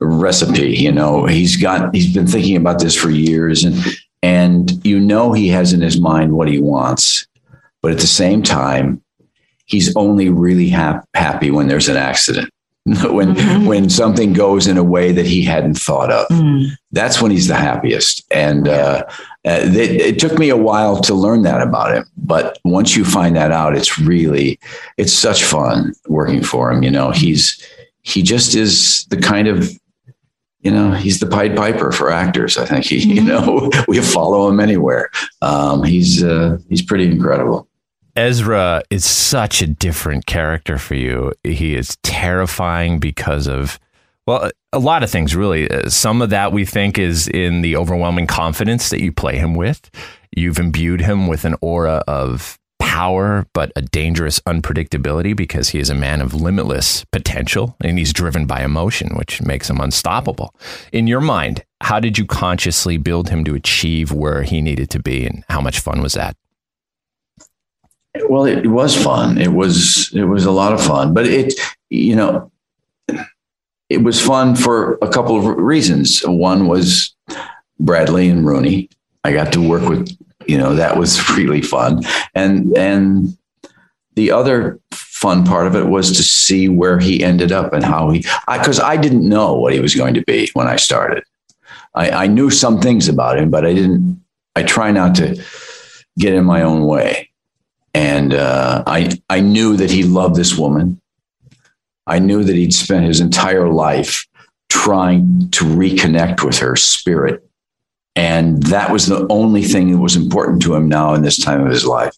recipe. 0.00 0.76
You 0.76 0.92
know, 0.92 1.26
he's 1.26 1.56
got 1.56 1.94
he's 1.94 2.12
been 2.12 2.26
thinking 2.26 2.56
about 2.56 2.80
this 2.80 2.94
for 2.94 3.10
years, 3.10 3.64
and 3.64 3.76
and 4.22 4.84
you 4.86 4.98
know 5.00 5.32
he 5.32 5.48
has 5.48 5.72
in 5.72 5.80
his 5.80 6.00
mind 6.00 6.32
what 6.32 6.48
he 6.48 6.60
wants, 6.60 7.26
but 7.82 7.92
at 7.92 7.98
the 7.98 8.06
same 8.06 8.42
time, 8.42 9.02
he's 9.66 9.94
only 9.96 10.28
really 10.28 10.68
hap- 10.68 11.08
happy 11.14 11.50
when 11.50 11.68
there's 11.68 11.88
an 11.88 11.96
accident. 11.96 12.50
when 13.10 13.34
Mm-hmm. 13.34 13.66
when 13.66 13.90
something 13.90 14.32
goes 14.32 14.66
in 14.66 14.78
a 14.78 14.82
way 14.82 15.12
that 15.12 15.26
he 15.26 15.42
hadn't 15.42 15.74
thought 15.74 16.10
of 16.10 16.26
Mm. 16.28 16.70
that's 16.90 17.20
when 17.20 17.30
he's 17.30 17.46
the 17.46 17.54
happiest 17.54 18.24
and 18.30 18.66
uh, 18.66 19.04
uh, 19.06 19.10
it, 19.44 19.90
it 20.00 20.18
took 20.18 20.38
me 20.38 20.48
a 20.48 20.56
while 20.56 20.96
to 21.02 21.12
learn 21.12 21.42
that 21.42 21.60
about 21.60 21.94
him 21.94 22.06
but 22.16 22.58
once 22.64 22.96
you 22.96 23.04
find 23.04 23.36
that 23.36 23.52
out 23.52 23.76
it's 23.76 23.98
really 23.98 24.58
it's 24.96 25.12
such 25.12 25.44
fun 25.44 25.92
working 26.06 26.42
for 26.42 26.70
him 26.72 26.82
you 26.82 26.90
know 26.90 27.10
he's 27.10 27.62
he 28.02 28.22
just 28.22 28.54
is 28.54 29.04
the 29.10 29.18
kind 29.18 29.48
of 29.48 29.70
you 30.68 30.74
know 30.74 30.92
he's 30.92 31.18
the 31.18 31.26
pied 31.26 31.56
piper 31.56 31.90
for 31.90 32.10
actors 32.10 32.58
i 32.58 32.66
think 32.66 32.84
he 32.84 32.98
you 33.14 33.22
know 33.22 33.70
we 33.88 33.98
follow 34.00 34.48
him 34.48 34.60
anywhere 34.60 35.10
um, 35.40 35.82
he's 35.82 36.22
uh, 36.22 36.58
he's 36.68 36.82
pretty 36.82 37.06
incredible 37.06 37.66
Ezra 38.16 38.82
is 38.90 39.04
such 39.04 39.62
a 39.62 39.66
different 39.68 40.26
character 40.26 40.76
for 40.76 40.96
you. 40.96 41.32
He 41.44 41.76
is 41.76 41.96
terrifying 42.02 42.98
because 42.98 43.46
of, 43.46 43.78
well, 44.26 44.50
a 44.72 44.80
lot 44.80 45.04
of 45.04 45.10
things, 45.10 45.36
really. 45.36 45.70
Uh, 45.70 45.88
Some 45.88 46.20
of 46.20 46.30
that 46.30 46.50
we 46.50 46.64
think 46.64 46.98
is 46.98 47.28
in 47.28 47.62
the 47.62 47.76
overwhelming 47.76 48.26
confidence 48.26 48.90
that 48.90 49.00
you 49.00 49.12
play 49.12 49.38
him 49.38 49.54
with. 49.54 49.88
You've 50.36 50.58
imbued 50.58 51.00
him 51.00 51.28
with 51.28 51.44
an 51.44 51.54
aura 51.60 52.02
of 52.08 52.58
power, 52.98 53.46
but 53.52 53.70
a 53.76 53.82
dangerous 53.82 54.40
unpredictability 54.40 55.36
because 55.36 55.68
he 55.68 55.78
is 55.78 55.88
a 55.88 55.94
man 55.94 56.20
of 56.20 56.34
limitless 56.34 57.04
potential 57.12 57.76
and 57.80 57.96
he's 57.96 58.12
driven 58.12 58.44
by 58.44 58.64
emotion, 58.64 59.14
which 59.14 59.40
makes 59.40 59.70
him 59.70 59.80
unstoppable. 59.80 60.52
In 60.92 61.06
your 61.06 61.20
mind, 61.20 61.64
how 61.80 62.00
did 62.00 62.18
you 62.18 62.26
consciously 62.26 62.96
build 62.96 63.28
him 63.28 63.44
to 63.44 63.54
achieve 63.54 64.10
where 64.10 64.42
he 64.42 64.60
needed 64.60 64.90
to 64.90 64.98
be 64.98 65.24
and 65.24 65.44
how 65.48 65.60
much 65.60 65.78
fun 65.78 66.02
was 66.02 66.14
that? 66.14 66.36
Well, 68.28 68.46
it, 68.46 68.66
was 68.66 69.00
fun. 69.00 69.38
It 69.38 69.52
was 69.52 70.10
it 70.12 70.24
was 70.24 70.44
a 70.44 70.50
lot 70.50 70.72
of 70.72 70.84
fun, 70.84 71.14
but 71.14 71.24
it 71.24 71.54
you 71.90 72.16
know 72.16 72.50
it 73.88 74.02
was 74.02 74.20
fun 74.20 74.56
for 74.56 74.98
a 75.02 75.08
couple 75.08 75.38
of 75.38 75.56
reasons. 75.56 76.22
One 76.22 76.66
was 76.66 77.14
Bradley 77.78 78.28
and 78.28 78.44
Rooney. 78.44 78.90
I 79.22 79.32
got 79.32 79.52
to 79.52 79.60
work 79.60 79.88
with 79.88 80.18
you 80.48 80.58
know 80.58 80.74
that 80.74 80.96
was 80.96 81.30
really 81.36 81.62
fun, 81.62 82.02
and 82.34 82.76
and 82.76 83.38
the 84.14 84.32
other 84.32 84.80
fun 84.90 85.44
part 85.44 85.66
of 85.66 85.76
it 85.76 85.86
was 85.86 86.16
to 86.16 86.22
see 86.22 86.68
where 86.68 86.98
he 86.98 87.22
ended 87.22 87.52
up 87.52 87.72
and 87.72 87.84
how 87.84 88.10
he 88.10 88.24
because 88.52 88.80
I, 88.80 88.90
I, 88.90 88.96
didn't 88.96 89.28
know 89.28 89.54
what 89.54 89.72
he 89.72 89.80
was 89.80 89.94
going 89.94 90.14
to 90.14 90.22
be 90.22 90.50
when 90.54 90.66
I 90.66 90.76
started. 90.76 91.24
I, 91.94 92.10
I 92.10 92.26
knew 92.26 92.50
some 92.50 92.80
things 92.80 93.08
about 93.08 93.38
him, 93.38 93.50
but 93.50 93.64
I 93.64 93.74
didn't. 93.74 94.20
I 94.56 94.64
try 94.64 94.90
not 94.90 95.14
to 95.16 95.40
get 96.18 96.34
in 96.34 96.44
my 96.44 96.62
own 96.62 96.84
way 96.84 97.28
and 97.94 98.34
uh, 98.34 98.84
I 98.86 99.10
I 99.28 99.40
knew 99.40 99.76
that 99.76 99.90
he 99.90 100.04
loved 100.04 100.36
this 100.36 100.56
woman. 100.56 101.00
I 102.06 102.18
knew 102.18 102.44
that 102.44 102.56
he'd 102.56 102.74
spent 102.74 103.06
his 103.06 103.20
entire 103.20 103.68
life 103.68 104.26
trying 104.68 105.50
to 105.50 105.64
reconnect 105.64 106.44
with 106.44 106.58
her 106.58 106.76
spirit, 106.76 107.47
and 108.18 108.60
that 108.64 108.90
was 108.90 109.06
the 109.06 109.24
only 109.30 109.62
thing 109.62 109.92
that 109.92 109.98
was 109.98 110.16
important 110.16 110.60
to 110.62 110.74
him 110.74 110.88
now 110.88 111.14
in 111.14 111.22
this 111.22 111.38
time 111.38 111.64
of 111.64 111.70
his 111.70 111.86
life. 111.86 112.12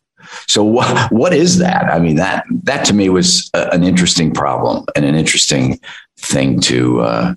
So 0.48 0.64
what 0.64 1.12
what 1.12 1.34
is 1.34 1.58
that? 1.58 1.84
I 1.92 1.98
mean 1.98 2.16
that 2.16 2.46
that 2.64 2.86
to 2.86 2.94
me 2.94 3.10
was 3.10 3.50
a, 3.52 3.68
an 3.68 3.84
interesting 3.84 4.32
problem 4.32 4.86
and 4.96 5.04
an 5.04 5.14
interesting 5.14 5.78
thing 6.16 6.58
to 6.60 7.00
uh, 7.00 7.34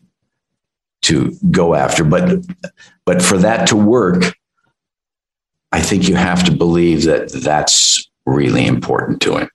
to 1.02 1.34
go 1.52 1.76
after. 1.76 2.06
But 2.06 2.46
but 3.06 3.22
for 3.22 3.38
that 3.38 3.68
to 3.68 3.76
work, 3.76 4.34
I 5.74 5.82
think 5.82 6.08
you 6.08 6.16
have 6.16 6.46
to 6.46 6.52
believe 6.52 7.04
that 7.04 7.34
that's 7.34 8.10
really 8.26 8.66
important 8.66 9.22
to 9.24 9.40
him. 9.40 9.50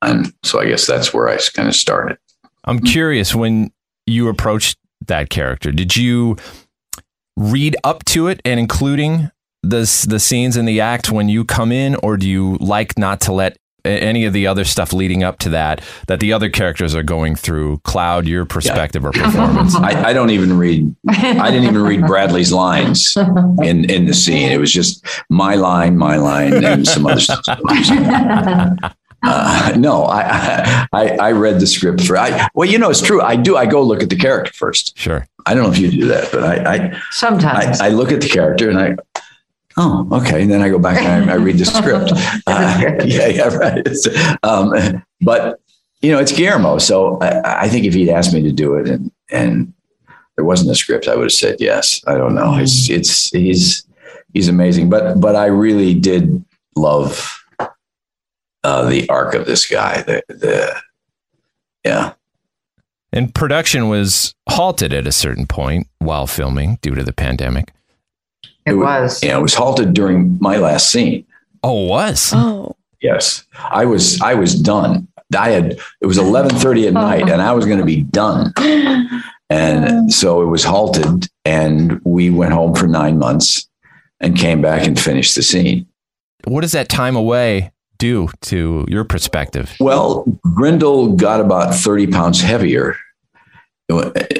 And 0.00 0.32
so 0.42 0.58
I 0.58 0.66
guess 0.66 0.86
that's 0.86 1.12
where 1.12 1.28
I 1.28 1.36
kind 1.52 1.68
of 1.68 1.74
started. 1.74 2.16
I'm 2.64 2.80
curious 2.80 3.34
when 3.34 3.72
you 4.06 4.28
approached 4.28 4.78
that 5.06 5.28
character, 5.28 5.70
did 5.70 5.96
you 5.96 6.36
read 7.36 7.76
up 7.84 8.04
to 8.06 8.28
it 8.28 8.40
and 8.44 8.58
including 8.58 9.30
the 9.62 10.06
the 10.08 10.20
scenes 10.20 10.56
in 10.56 10.64
the 10.64 10.80
act 10.80 11.10
when 11.10 11.28
you 11.28 11.44
come 11.44 11.72
in 11.72 11.96
or 11.96 12.16
do 12.16 12.28
you 12.28 12.56
like 12.60 12.98
not 12.98 13.20
to 13.20 13.32
let 13.32 13.56
any 13.84 14.24
of 14.24 14.32
the 14.32 14.46
other 14.46 14.64
stuff 14.64 14.92
leading 14.92 15.22
up 15.22 15.38
to 15.38 15.48
that 15.48 15.80
that 16.08 16.18
the 16.20 16.32
other 16.32 16.48
characters 16.48 16.94
are 16.94 17.02
going 17.02 17.36
through 17.36 17.78
cloud 17.78 18.26
your 18.26 18.44
perspective 18.44 19.02
yeah. 19.02 19.08
or 19.08 19.12
performance? 19.24 19.76
I, 19.76 20.08
I, 20.08 20.12
don't 20.12 20.30
even 20.30 20.56
read 20.58 20.94
i 21.08 21.50
didn't 21.50 21.68
even 21.68 21.82
read 21.82 22.06
bradley's 22.06 22.52
lines 22.52 23.16
in 23.62 23.88
in 23.90 24.06
the 24.06 24.14
scene. 24.14 24.50
It 24.50 24.58
was 24.58 24.72
just 24.72 25.06
my 25.30 25.54
line 25.54 25.96
my 25.96 26.16
line 26.16 26.64
and 26.64 26.86
some 26.86 27.06
other 27.06 27.20
stuff 27.20 27.44
uh, 29.26 29.72
no 29.78 30.04
I, 30.04 30.86
I 30.92 31.08
i 31.16 31.32
read 31.32 31.60
the 31.60 31.66
script 31.66 32.04
for 32.04 32.16
i 32.16 32.48
well 32.54 32.68
you 32.68 32.78
know 32.78 32.90
it's 32.90 33.02
true 33.02 33.20
i 33.22 33.36
do 33.36 33.56
i 33.56 33.66
go 33.66 33.82
look 33.82 34.02
at 34.02 34.10
the 34.10 34.16
character 34.16 34.52
first 34.52 34.96
sure 34.96 35.26
i 35.46 35.54
don't 35.54 35.64
know 35.64 35.70
if 35.70 35.78
you 35.78 35.90
do 35.90 36.06
that 36.06 36.30
but 36.32 36.44
i 36.44 36.74
i 36.74 37.00
sometimes 37.10 37.80
i, 37.80 37.86
I 37.86 37.88
look 37.90 38.12
at 38.12 38.20
the 38.20 38.28
character 38.28 38.70
and 38.70 38.78
i 38.78 38.96
Oh, 39.78 40.08
okay. 40.10 40.42
And 40.42 40.50
then 40.50 40.62
I 40.62 40.70
go 40.70 40.78
back 40.78 41.02
and 41.02 41.30
I, 41.30 41.34
I 41.34 41.36
read 41.36 41.58
the 41.58 41.66
script. 41.66 42.12
Uh, 42.48 43.02
yeah, 43.04 43.26
yeah, 43.26 43.54
right. 43.54 43.86
Um, 44.42 44.72
but 45.20 45.60
you 46.00 46.12
know, 46.12 46.18
it's 46.18 46.32
Guillermo, 46.32 46.78
so 46.78 47.18
I, 47.18 47.64
I, 47.64 47.68
think 47.68 47.84
if 47.84 47.94
he'd 47.94 48.08
asked 48.08 48.32
me 48.32 48.42
to 48.42 48.52
do 48.52 48.74
it 48.76 48.88
and 48.88 49.10
and 49.30 49.72
there 50.36 50.44
wasn't 50.44 50.70
a 50.70 50.74
script, 50.74 51.08
I 51.08 51.16
would 51.16 51.24
have 51.24 51.32
said 51.32 51.56
yes. 51.58 52.02
I 52.06 52.16
don't 52.16 52.34
know. 52.34 52.56
It's 52.56 52.88
it's 52.88 53.30
he's 53.30 53.84
he's 54.32 54.48
amazing, 54.48 54.88
but 54.88 55.20
but 55.20 55.34
I 55.34 55.46
really 55.46 55.94
did 55.94 56.44
love 56.76 57.35
uh, 58.66 58.88
the 58.88 59.08
arc 59.08 59.34
of 59.34 59.46
this 59.46 59.64
guy. 59.66 60.02
The 60.02 60.22
the 60.28 60.76
yeah. 61.84 62.14
And 63.12 63.32
production 63.32 63.88
was 63.88 64.34
halted 64.48 64.92
at 64.92 65.06
a 65.06 65.12
certain 65.12 65.46
point 65.46 65.86
while 66.00 66.26
filming 66.26 66.78
due 66.82 66.96
to 66.96 67.04
the 67.04 67.12
pandemic. 67.12 67.72
It, 68.66 68.72
it 68.72 68.74
was. 68.74 69.22
Yeah, 69.22 69.38
it 69.38 69.42
was 69.42 69.54
halted 69.54 69.94
during 69.94 70.36
my 70.40 70.56
last 70.56 70.90
scene. 70.90 71.24
Oh, 71.62 71.84
it 71.84 71.88
was. 71.88 72.32
Oh. 72.34 72.76
Yes. 73.00 73.44
I 73.54 73.84
was 73.84 74.20
I 74.20 74.34
was 74.34 74.60
done. 74.60 75.06
I 75.36 75.50
had 75.50 75.78
it 76.00 76.06
was 76.06 76.18
11:30 76.18 76.88
at 76.88 76.92
night 76.92 77.28
and 77.28 77.40
I 77.40 77.52
was 77.52 77.66
going 77.66 77.78
to 77.78 77.84
be 77.84 78.02
done. 78.02 78.52
And 79.48 80.12
so 80.12 80.42
it 80.42 80.46
was 80.46 80.64
halted 80.64 81.28
and 81.44 82.00
we 82.04 82.30
went 82.30 82.52
home 82.52 82.74
for 82.74 82.88
9 82.88 83.16
months 83.16 83.68
and 84.18 84.36
came 84.36 84.60
back 84.60 84.84
and 84.88 84.98
finished 84.98 85.36
the 85.36 85.42
scene. 85.44 85.86
What 86.42 86.64
is 86.64 86.72
that 86.72 86.88
time 86.88 87.14
away 87.14 87.70
do 87.98 88.28
to 88.42 88.84
your 88.88 89.04
perspective? 89.04 89.74
Well, 89.80 90.24
Grindle 90.54 91.12
got 91.16 91.40
about 91.40 91.74
30 91.74 92.08
pounds 92.08 92.40
heavier 92.40 92.96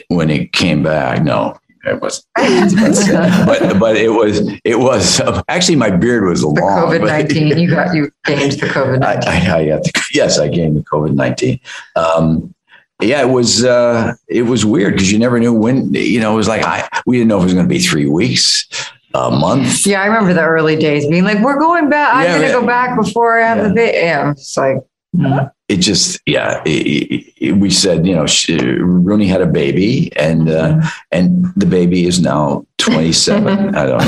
when 0.09 0.29
he 0.29 0.47
came 0.49 0.83
back. 0.83 1.23
No, 1.23 1.57
it 1.85 2.01
was, 2.01 2.27
but 2.37 3.79
but 3.79 3.97
it 3.97 4.13
was 4.13 4.51
it 4.65 4.79
was 4.79 5.21
actually 5.49 5.77
my 5.77 5.91
beard 5.91 6.25
was 6.25 6.41
the 6.41 6.49
long. 6.49 6.57
COVID 6.57 7.07
nineteen, 7.07 7.57
you 7.57 7.71
got 7.71 7.95
you 7.95 8.11
gained 8.25 8.53
the 8.53 8.67
COVID 8.67 8.99
nineteen. 8.99 9.31
I, 9.31 9.57
I, 9.57 9.61
I 9.61 9.65
the, 9.65 10.07
yes, 10.13 10.39
I 10.39 10.49
gained 10.49 10.77
the 10.77 10.83
COVID 10.83 11.15
nineteen. 11.15 11.61
Um, 11.95 12.53
yeah, 13.01 13.21
it 13.21 13.29
was 13.29 13.65
uh, 13.65 14.15
it 14.27 14.43
was 14.43 14.65
weird 14.65 14.95
because 14.95 15.13
you 15.13 15.19
never 15.19 15.39
knew 15.39 15.53
when. 15.53 15.93
You 15.95 16.19
know, 16.19 16.33
it 16.33 16.37
was 16.37 16.49
like 16.49 16.65
I 16.65 16.89
we 17.07 17.19
didn't 17.19 17.29
know 17.29 17.37
if 17.37 17.43
it 17.43 17.45
was 17.45 17.55
going 17.55 17.67
to 17.67 17.75
be 17.75 17.79
three 17.79 18.09
weeks, 18.09 18.67
a 19.15 19.31
month. 19.31 19.87
Yeah, 19.87 20.03
I 20.03 20.07
remember 20.07 20.35
the 20.35 20.43
early 20.43 20.77
days 20.77 21.07
being 21.09 21.25
like, 21.25 21.39
"We're 21.41 21.59
going 21.59 21.89
back. 21.89 22.15
I'm 22.15 22.27
going 22.27 22.53
to 22.53 22.61
go 22.61 22.67
back 22.67 22.97
before 22.97 23.41
I 23.41 23.47
have 23.47 23.59
yeah. 23.59 23.69
the 23.69 23.75
baby." 23.75 23.97
Yeah, 23.99 24.31
it's 24.31 24.57
like. 24.57 24.79
Mm-hmm 25.17 25.47
it 25.69 25.79
just 25.79 26.21
yeah 26.27 26.63
it, 26.65 27.33
it, 27.39 27.53
we 27.53 27.71
said 27.71 28.07
you 28.07 28.15
know 28.15 28.27
she, 28.27 28.57
rooney 28.57 29.27
had 29.27 29.41
a 29.41 29.47
baby 29.47 30.15
and 30.17 30.49
uh, 30.49 30.81
and 31.11 31.47
the 31.57 31.67
baby 31.67 32.07
is 32.07 32.21
now 32.21 32.65
27 32.79 33.75
i 33.75 33.87
don't 33.87 33.99
know 33.99 34.05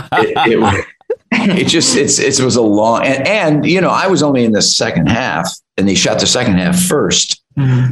uh, 0.00 0.08
it, 0.12 0.86
it, 1.32 1.68
just 1.68 1.96
it's 1.96 2.18
it 2.18 2.42
was 2.42 2.56
a 2.56 2.62
long 2.62 3.04
and, 3.04 3.26
and 3.26 3.66
you 3.66 3.80
know 3.80 3.90
i 3.90 4.06
was 4.06 4.22
only 4.22 4.44
in 4.44 4.52
the 4.52 4.62
second 4.62 5.08
half 5.08 5.52
and 5.76 5.88
they 5.88 5.94
shot 5.94 6.20
the 6.20 6.26
second 6.26 6.54
half 6.54 6.80
first 6.80 7.42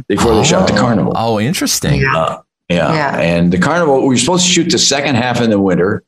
before 0.07 0.33
they 0.33 0.39
oh, 0.39 0.43
shot 0.43 0.67
the 0.67 0.77
carnival 0.77 1.11
oh 1.15 1.39
interesting 1.39 2.05
uh, 2.05 2.41
yeah. 2.69 2.93
yeah 2.93 3.19
and 3.19 3.51
the 3.51 3.57
carnival 3.57 4.01
we 4.01 4.09
were 4.09 4.17
supposed 4.17 4.45
to 4.45 4.51
shoot 4.51 4.69
the 4.69 4.77
second 4.77 5.15
half 5.15 5.41
in 5.41 5.49
the 5.49 5.59
winter 5.59 6.03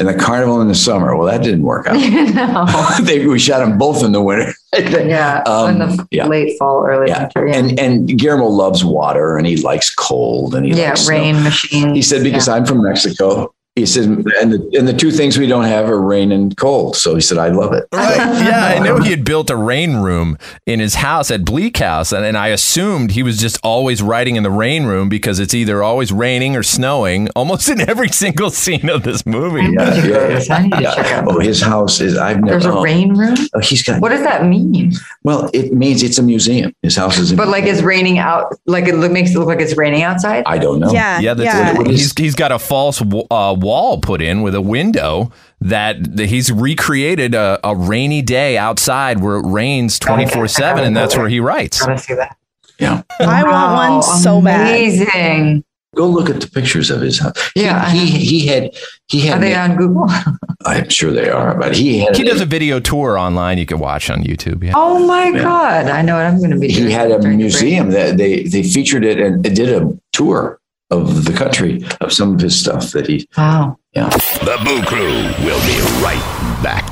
and 0.00 0.08
the 0.08 0.14
carnival 0.14 0.62
in 0.62 0.68
the 0.68 0.74
summer. 0.74 1.14
Well, 1.14 1.26
that 1.26 1.42
didn't 1.42 1.62
work 1.62 1.86
out. 1.88 1.94
no. 1.94 2.88
they, 3.04 3.26
we 3.26 3.38
shot 3.38 3.58
them 3.58 3.76
both 3.76 4.02
in 4.02 4.12
the 4.12 4.22
winter. 4.22 4.54
yeah, 4.78 5.42
um, 5.46 5.70
in 5.70 5.78
the 5.78 6.08
yeah. 6.10 6.26
late 6.26 6.58
fall, 6.58 6.86
early 6.86 7.08
yeah. 7.08 7.24
winter. 7.34 7.46
Yeah. 7.46 7.56
And 7.56 7.78
and 7.78 8.18
Guillermo 8.18 8.46
loves 8.46 8.82
water 8.82 9.36
and 9.36 9.46
he 9.46 9.56
likes 9.56 9.94
cold 9.94 10.54
and 10.54 10.64
he 10.64 10.72
yeah 10.72 10.90
likes 10.90 11.08
rain 11.08 11.34
snow. 11.34 11.42
machine. 11.42 11.94
He 11.94 12.02
said 12.02 12.24
because. 12.24 12.48
I'm 12.48 12.64
from 12.64 12.82
Mexico. 12.82 13.54
He 13.80 13.86
said, 13.86 14.04
and 14.04 14.52
the, 14.52 14.76
and 14.78 14.86
the 14.86 14.92
two 14.92 15.10
things 15.10 15.38
we 15.38 15.46
don't 15.46 15.64
have 15.64 15.88
are 15.88 16.00
rain 16.00 16.32
and 16.32 16.54
cold. 16.56 16.96
So 16.96 17.14
he 17.14 17.20
said, 17.20 17.38
I 17.38 17.48
love 17.48 17.72
it. 17.72 17.88
Right. 17.92 18.18
Yeah, 18.40 18.74
I 18.76 18.78
know 18.78 18.98
he 18.98 19.10
had 19.10 19.24
built 19.24 19.50
a 19.50 19.56
rain 19.56 19.96
room 19.96 20.38
in 20.66 20.80
his 20.80 20.94
house 20.96 21.30
at 21.30 21.44
Bleak 21.44 21.76
House, 21.76 22.10
and, 22.12 22.24
and 22.24 22.36
I 22.36 22.48
assumed 22.48 23.12
he 23.12 23.22
was 23.22 23.38
just 23.38 23.58
always 23.62 24.02
writing 24.02 24.36
in 24.36 24.42
the 24.42 24.50
rain 24.50 24.84
room 24.84 25.08
because 25.08 25.38
it's 25.38 25.52
either 25.54 25.82
always 25.82 26.10
raining 26.10 26.56
or 26.56 26.62
snowing 26.62 27.28
almost 27.36 27.68
in 27.68 27.80
every 27.88 28.08
single 28.08 28.50
scene 28.50 28.88
of 28.88 29.02
this 29.02 29.26
movie. 29.26 29.72
Yeah, 29.72 30.04
yeah, 30.40 30.80
yeah. 30.80 31.24
Oh, 31.26 31.38
his 31.38 31.60
house 31.60 32.00
is, 32.00 32.16
I've 32.16 32.40
never. 32.40 32.60
There's 32.60 32.66
a 32.66 32.78
oh, 32.78 32.82
rain 32.82 33.14
room. 33.14 33.36
oh, 33.54 33.60
he's 33.60 33.82
got, 33.82 34.00
What 34.00 34.10
does 34.10 34.22
that 34.22 34.44
mean? 34.44 34.92
well, 35.22 35.50
it 35.52 35.72
means 35.72 36.02
it's 36.02 36.18
a 36.18 36.22
museum. 36.22 36.74
His 36.82 36.96
house 36.96 37.18
is, 37.18 37.32
a 37.32 37.36
But 37.36 37.48
like 37.48 37.64
it's 37.64 37.82
raining 37.82 38.18
out, 38.18 38.54
like 38.66 38.86
it 38.88 38.96
look, 38.96 39.12
makes 39.12 39.30
it 39.32 39.38
look 39.38 39.48
like 39.48 39.60
it's 39.60 39.76
raining 39.76 40.02
outside. 40.02 40.44
I 40.46 40.58
don't 40.58 40.80
know. 40.80 40.92
Yeah. 40.92 41.20
Yeah, 41.20 41.34
that's 41.34 41.46
yeah. 41.46 41.76
What 41.76 41.88
is- 41.88 42.00
he's 42.00 42.12
he's 42.18 42.34
got 42.34 42.52
a 42.52 42.58
false 42.58 43.00
uh, 43.00 43.04
wall 43.10 43.69
put 44.00 44.20
in 44.20 44.42
with 44.42 44.54
a 44.54 44.60
window 44.60 45.32
that 45.60 46.16
that 46.16 46.26
he's 46.26 46.50
recreated 46.50 47.34
a, 47.34 47.58
a 47.64 47.74
rainy 47.74 48.22
day 48.22 48.56
outside 48.56 49.20
where 49.20 49.36
it 49.36 49.46
rains 49.46 49.98
twenty 49.98 50.26
four 50.26 50.48
seven, 50.48 50.84
and 50.84 50.96
that's 50.96 51.16
where 51.16 51.28
he 51.28 51.40
writes. 51.40 51.84
Gotta 51.84 51.98
see 51.98 52.14
that. 52.14 52.36
Yeah. 52.80 53.02
I 53.20 53.44
want 53.44 53.94
one 53.94 54.02
so 54.02 54.40
bad. 54.40 54.68
Amazing. 54.68 55.64
Go 55.96 56.08
look 56.08 56.30
at 56.30 56.40
the 56.40 56.48
pictures 56.48 56.88
of 56.90 57.00
his 57.00 57.18
house. 57.18 57.34
Yeah. 57.56 57.90
He, 57.90 58.06
he, 58.06 58.46
had, 58.46 58.70
he 59.08 59.28
Are 59.28 59.32
had, 59.32 59.42
they 59.42 59.54
on 59.54 59.76
Google? 59.76 60.06
I'm 60.64 60.88
sure 60.88 61.10
they 61.10 61.28
are, 61.28 61.58
but 61.58 61.76
he 61.76 61.98
had, 61.98 62.16
He 62.16 62.22
does 62.22 62.40
a 62.40 62.46
video 62.46 62.78
tour 62.78 63.18
online 63.18 63.58
you 63.58 63.66
can 63.66 63.80
watch 63.80 64.08
on 64.08 64.22
YouTube. 64.22 64.62
Yeah. 64.62 64.74
Oh 64.76 65.04
my 65.06 65.32
God. 65.32 65.86
I 65.86 66.02
know 66.02 66.16
what 66.16 66.26
I'm 66.26 66.38
going 66.38 66.52
to 66.52 66.58
be 66.58 66.68
doing. 66.68 66.86
he 66.86 66.92
had 66.92 67.10
a 67.10 67.20
during 67.20 67.38
the 67.38 67.44
break. 67.44 67.60
museum 67.60 67.90
that 67.90 68.16
they, 68.18 68.44
they 68.44 68.62
featured 68.62 69.04
it 69.04 69.18
and 69.18 69.44
it 69.44 69.54
did 69.54 69.82
a 69.82 69.98
tour 70.12 70.59
of 70.90 71.24
the 71.24 71.32
country 71.32 71.82
of 72.00 72.12
some 72.12 72.34
of 72.34 72.40
his 72.40 72.58
stuff 72.58 72.90
that 72.92 73.06
he, 73.06 73.28
Wow. 73.36 73.78
yeah. 73.94 74.08
The 74.08 74.58
Boo 74.64 74.82
Crew 74.82 75.44
will 75.44 75.60
be 75.66 75.80
right 76.02 76.60
back. 76.62 76.86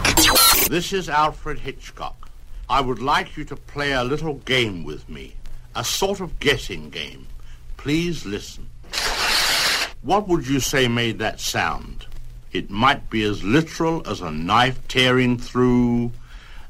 This 0.69 0.93
is 0.93 1.09
Alfred 1.09 1.59
Hitchcock. 1.59 2.31
I 2.69 2.81
would 2.81 3.01
like 3.01 3.37
you 3.37 3.45
to 3.47 3.57
play 3.57 3.93
a 3.93 4.05
little 4.05 4.35
game 4.35 4.85
with 4.85 5.09
me, 5.09 5.35
a 5.75 5.83
sort 5.83 6.21
of 6.21 6.39
guessing 6.39 6.91
game. 6.91 7.27
Please 7.77 8.25
listen. 8.27 8.69
What 10.03 10.29
would 10.29 10.47
you 10.47 10.61
say 10.61 10.87
made 10.87 11.19
that 11.19 11.41
sound? 11.41 12.07
It 12.53 12.71
might 12.71 13.11
be 13.11 13.25
as 13.25 13.43
literal 13.43 14.07
as 14.09 14.21
a 14.21 14.31
knife 14.31 14.87
tearing 14.89 15.39
through, 15.39 16.13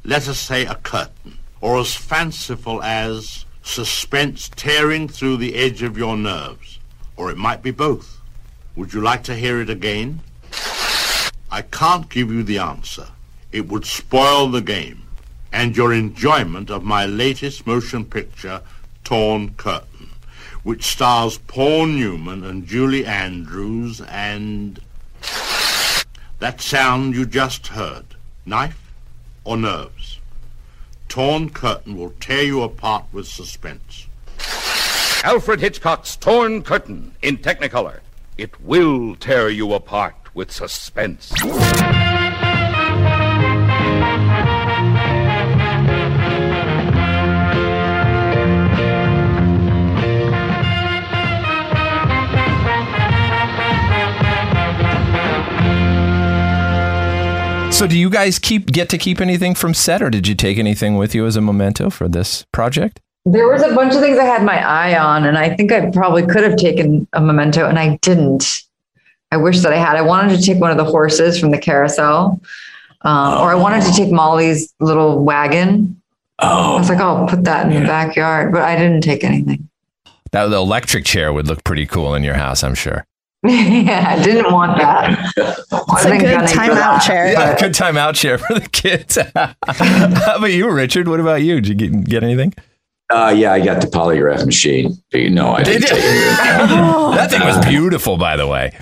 let 0.04 0.28
us 0.28 0.38
say, 0.38 0.64
a 0.64 0.74
curtain, 0.76 1.38
or 1.60 1.78
as 1.78 1.94
fanciful 1.94 2.82
as 2.82 3.44
suspense 3.62 4.48
tearing 4.56 5.08
through 5.08 5.36
the 5.36 5.56
edge 5.56 5.82
of 5.82 5.98
your 5.98 6.16
nerves, 6.16 6.77
or 7.18 7.30
it 7.30 7.36
might 7.36 7.62
be 7.62 7.72
both. 7.72 8.20
Would 8.76 8.94
you 8.94 9.02
like 9.02 9.24
to 9.24 9.34
hear 9.34 9.60
it 9.60 9.68
again? 9.68 10.20
I 11.50 11.62
can't 11.62 12.08
give 12.08 12.30
you 12.30 12.44
the 12.44 12.58
answer. 12.58 13.08
It 13.50 13.68
would 13.68 13.84
spoil 13.84 14.48
the 14.48 14.60
game 14.60 15.02
and 15.52 15.76
your 15.76 15.92
enjoyment 15.92 16.70
of 16.70 16.84
my 16.84 17.04
latest 17.04 17.66
motion 17.66 18.04
picture, 18.04 18.60
Torn 19.02 19.54
Curtain, 19.54 20.10
which 20.62 20.84
stars 20.84 21.38
Paul 21.38 21.86
Newman 21.86 22.44
and 22.44 22.66
Julie 22.66 23.04
Andrews 23.04 24.00
and 24.02 24.78
that 26.38 26.60
sound 26.60 27.14
you 27.16 27.26
just 27.26 27.68
heard, 27.68 28.04
knife 28.46 28.92
or 29.42 29.56
nerves. 29.56 30.20
Torn 31.08 31.50
Curtain 31.50 31.96
will 31.96 32.14
tear 32.20 32.42
you 32.42 32.62
apart 32.62 33.06
with 33.10 33.26
suspense. 33.26 34.07
Alfred 35.24 35.60
Hitchcock's 35.60 36.14
Torn 36.14 36.62
Curtain 36.62 37.14
in 37.22 37.38
Technicolor. 37.38 38.00
It 38.36 38.60
will 38.60 39.16
tear 39.16 39.48
you 39.48 39.72
apart 39.72 40.14
with 40.32 40.52
suspense. 40.52 41.32
So, 57.74 57.86
do 57.86 57.98
you 57.98 58.08
guys 58.08 58.38
keep 58.38 58.66
get 58.66 58.88
to 58.88 58.98
keep 58.98 59.20
anything 59.20 59.54
from 59.54 59.74
set, 59.74 60.00
or 60.02 60.10
did 60.10 60.26
you 60.26 60.34
take 60.34 60.58
anything 60.58 60.96
with 60.96 61.14
you 61.14 61.26
as 61.26 61.36
a 61.36 61.40
memento 61.40 61.90
for 61.90 62.08
this 62.08 62.44
project? 62.52 63.00
There 63.32 63.48
was 63.48 63.62
a 63.62 63.74
bunch 63.74 63.94
of 63.94 64.00
things 64.00 64.18
I 64.18 64.24
had 64.24 64.42
my 64.42 64.58
eye 64.64 64.98
on, 64.98 65.24
and 65.24 65.36
I 65.36 65.54
think 65.54 65.70
I 65.72 65.90
probably 65.90 66.26
could 66.26 66.44
have 66.44 66.56
taken 66.56 67.06
a 67.12 67.20
memento, 67.20 67.68
and 67.68 67.78
I 67.78 67.96
didn't. 67.96 68.62
I 69.30 69.36
wish 69.36 69.60
that 69.60 69.72
I 69.72 69.76
had. 69.76 69.96
I 69.96 70.02
wanted 70.02 70.38
to 70.38 70.42
take 70.42 70.60
one 70.60 70.70
of 70.70 70.78
the 70.78 70.84
horses 70.84 71.38
from 71.38 71.50
the 71.50 71.58
carousel, 71.58 72.40
uh, 73.04 73.38
or 73.40 73.50
I 73.50 73.54
wanted 73.54 73.84
to 73.84 73.92
take 73.92 74.10
Molly's 74.10 74.72
little 74.80 75.22
wagon. 75.22 76.00
Oh, 76.38 76.76
I 76.76 76.78
was 76.78 76.88
like, 76.88 77.00
oh, 77.00 77.16
I'll 77.16 77.26
put 77.28 77.44
that 77.44 77.70
in 77.70 77.82
the 77.82 77.86
backyard, 77.86 78.52
but 78.52 78.62
I 78.62 78.76
didn't 78.76 79.02
take 79.02 79.24
anything. 79.24 79.68
That 80.30 80.46
the 80.46 80.56
electric 80.56 81.04
chair 81.04 81.32
would 81.32 81.46
look 81.46 81.64
pretty 81.64 81.86
cool 81.86 82.14
in 82.14 82.22
your 82.22 82.34
house, 82.34 82.62
I'm 82.62 82.74
sure. 82.74 83.04
yeah, 83.44 84.16
I 84.16 84.22
didn't 84.22 84.52
want 84.52 84.78
that. 84.78 85.32
It's 85.90 86.04
a 86.04 86.18
good 86.18 86.40
timeout 86.48 87.02
chair. 87.02 87.32
Yeah, 87.32 87.58
good 87.58 87.72
timeout 87.72 88.14
chair 88.14 88.38
for 88.38 88.54
the 88.54 88.68
kids. 88.68 89.18
How 89.34 90.36
about 90.36 90.52
you, 90.52 90.70
Richard? 90.70 91.08
What 91.08 91.20
about 91.20 91.42
you? 91.42 91.60
Did 91.60 91.68
you 91.68 91.74
get, 91.74 92.04
get 92.04 92.22
anything? 92.22 92.54
Uh, 93.10 93.34
yeah, 93.36 93.52
I 93.52 93.64
got 93.64 93.80
the 93.80 93.86
polygraph 93.86 94.44
machine. 94.44 94.96
No, 95.12 95.52
I 95.52 95.62
didn't 95.62 95.82
Did 95.82 95.88
take 95.88 95.98
it. 95.98 96.36
that 97.16 97.30
thing 97.30 97.40
was 97.40 97.64
beautiful, 97.64 98.18
by 98.18 98.36
the 98.36 98.46
way. 98.46 98.76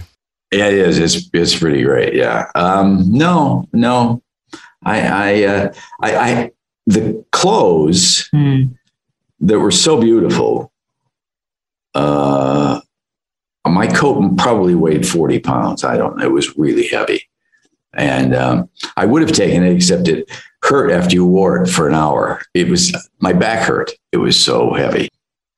Yeah, 0.53 0.67
it 0.67 0.75
is. 0.75 0.99
It's 0.99 1.29
it's 1.33 1.59
pretty 1.59 1.83
great. 1.83 2.15
Yeah. 2.15 2.51
Um, 2.55 3.05
no, 3.11 3.69
no. 3.73 4.23
I 4.85 5.01
I 5.01 5.45
uh, 5.45 5.75
I, 6.01 6.17
I 6.17 6.51
the 6.87 7.25
clothes 7.33 8.29
that 8.33 9.59
were 9.59 9.71
so 9.71 10.01
beautiful. 10.01 10.73
Uh, 11.95 12.81
my 13.67 13.87
coat 13.89 14.37
probably 14.39 14.75
weighed 14.75 15.07
forty 15.07 15.39
pounds. 15.39 15.85
I 15.85 15.97
don't. 15.97 16.21
It 16.23 16.31
was 16.31 16.57
really 16.57 16.87
heavy, 16.89 17.29
and 17.97 18.35
um, 18.35 18.69
I 18.97 19.07
would 19.07 19.23
have 19.23 19.33
taken 19.33 19.63
it, 19.65 19.73
except 19.75 20.09
it 20.09 20.31
hurt 20.63 20.91
after 20.91 21.15
you 21.15 21.27
wore 21.27 21.63
it 21.63 21.69
for 21.69 21.89
an 21.89 21.95
hour. 21.95 22.43
It 22.55 22.69
was 22.69 22.95
my 23.21 23.33
back 23.33 23.67
hurt. 23.67 23.93
It 24.13 24.19
was 24.19 24.39
so 24.43 24.73
heavy, 24.75 25.09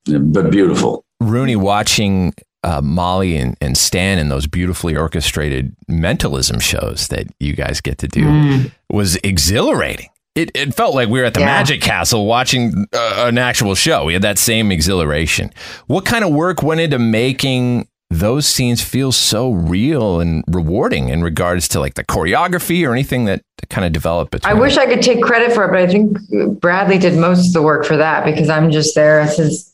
but 0.05 0.49
beautiful. 0.51 1.03
Rooney 1.21 1.55
watching 1.55 2.33
uh, 2.63 2.81
Molly 2.81 3.35
and, 3.37 3.55
and 3.61 3.77
Stan 3.77 4.17
in 4.19 4.29
those 4.29 4.47
beautifully 4.47 4.95
orchestrated 4.95 5.75
mentalism 5.87 6.59
shows 6.59 7.07
that 7.09 7.27
you 7.39 7.53
guys 7.55 7.81
get 7.81 7.97
to 7.99 8.07
do 8.07 8.23
Mm. 8.23 8.71
was 8.89 9.15
exhilarating. 9.17 10.09
It, 10.35 10.51
it 10.55 10.73
felt 10.73 10.93
like 10.95 11.09
we 11.09 11.19
were 11.19 11.25
at 11.25 11.33
the 11.33 11.39
Yeah. 11.41 11.45
Magic 11.47 11.81
Castle 11.81 12.25
watching 12.25 12.85
uh, 12.93 13.25
an 13.27 13.37
actual 13.37 13.75
show. 13.75 14.05
We 14.05 14.13
had 14.13 14.21
that 14.21 14.37
same 14.37 14.71
exhilaration. 14.71 15.51
What 15.87 16.05
kind 16.05 16.23
of 16.23 16.31
work 16.31 16.61
went 16.63 16.79
into 16.81 16.99
making 16.99 17.87
those 18.09 18.47
scenes 18.47 18.81
feel 18.81 19.11
so 19.11 19.51
real 19.51 20.19
and 20.19 20.43
rewarding 20.47 21.09
in 21.09 21.21
regards 21.21 21.67
to 21.69 21.79
like 21.79 21.93
the 21.93 22.03
choreography 22.03 22.87
or 22.87 22.91
anything 22.91 23.25
that 23.25 23.41
kind 23.69 23.85
of 23.85 23.91
developed 23.91 24.31
between? 24.31 24.51
I 24.51 24.59
wish 24.59 24.77
I 24.77 24.85
could 24.87 25.01
take 25.01 25.21
credit 25.21 25.53
for 25.53 25.65
it, 25.65 25.67
but 25.69 25.79
I 25.79 25.87
think 25.87 26.59
Bradley 26.59 26.97
did 26.97 27.17
most 27.17 27.47
of 27.47 27.53
the 27.53 27.61
work 27.61 27.85
for 27.85 27.97
that 27.97 28.25
because 28.25 28.49
I'm 28.49 28.71
just 28.71 28.95
there 28.95 29.19
as 29.19 29.37
his 29.37 29.69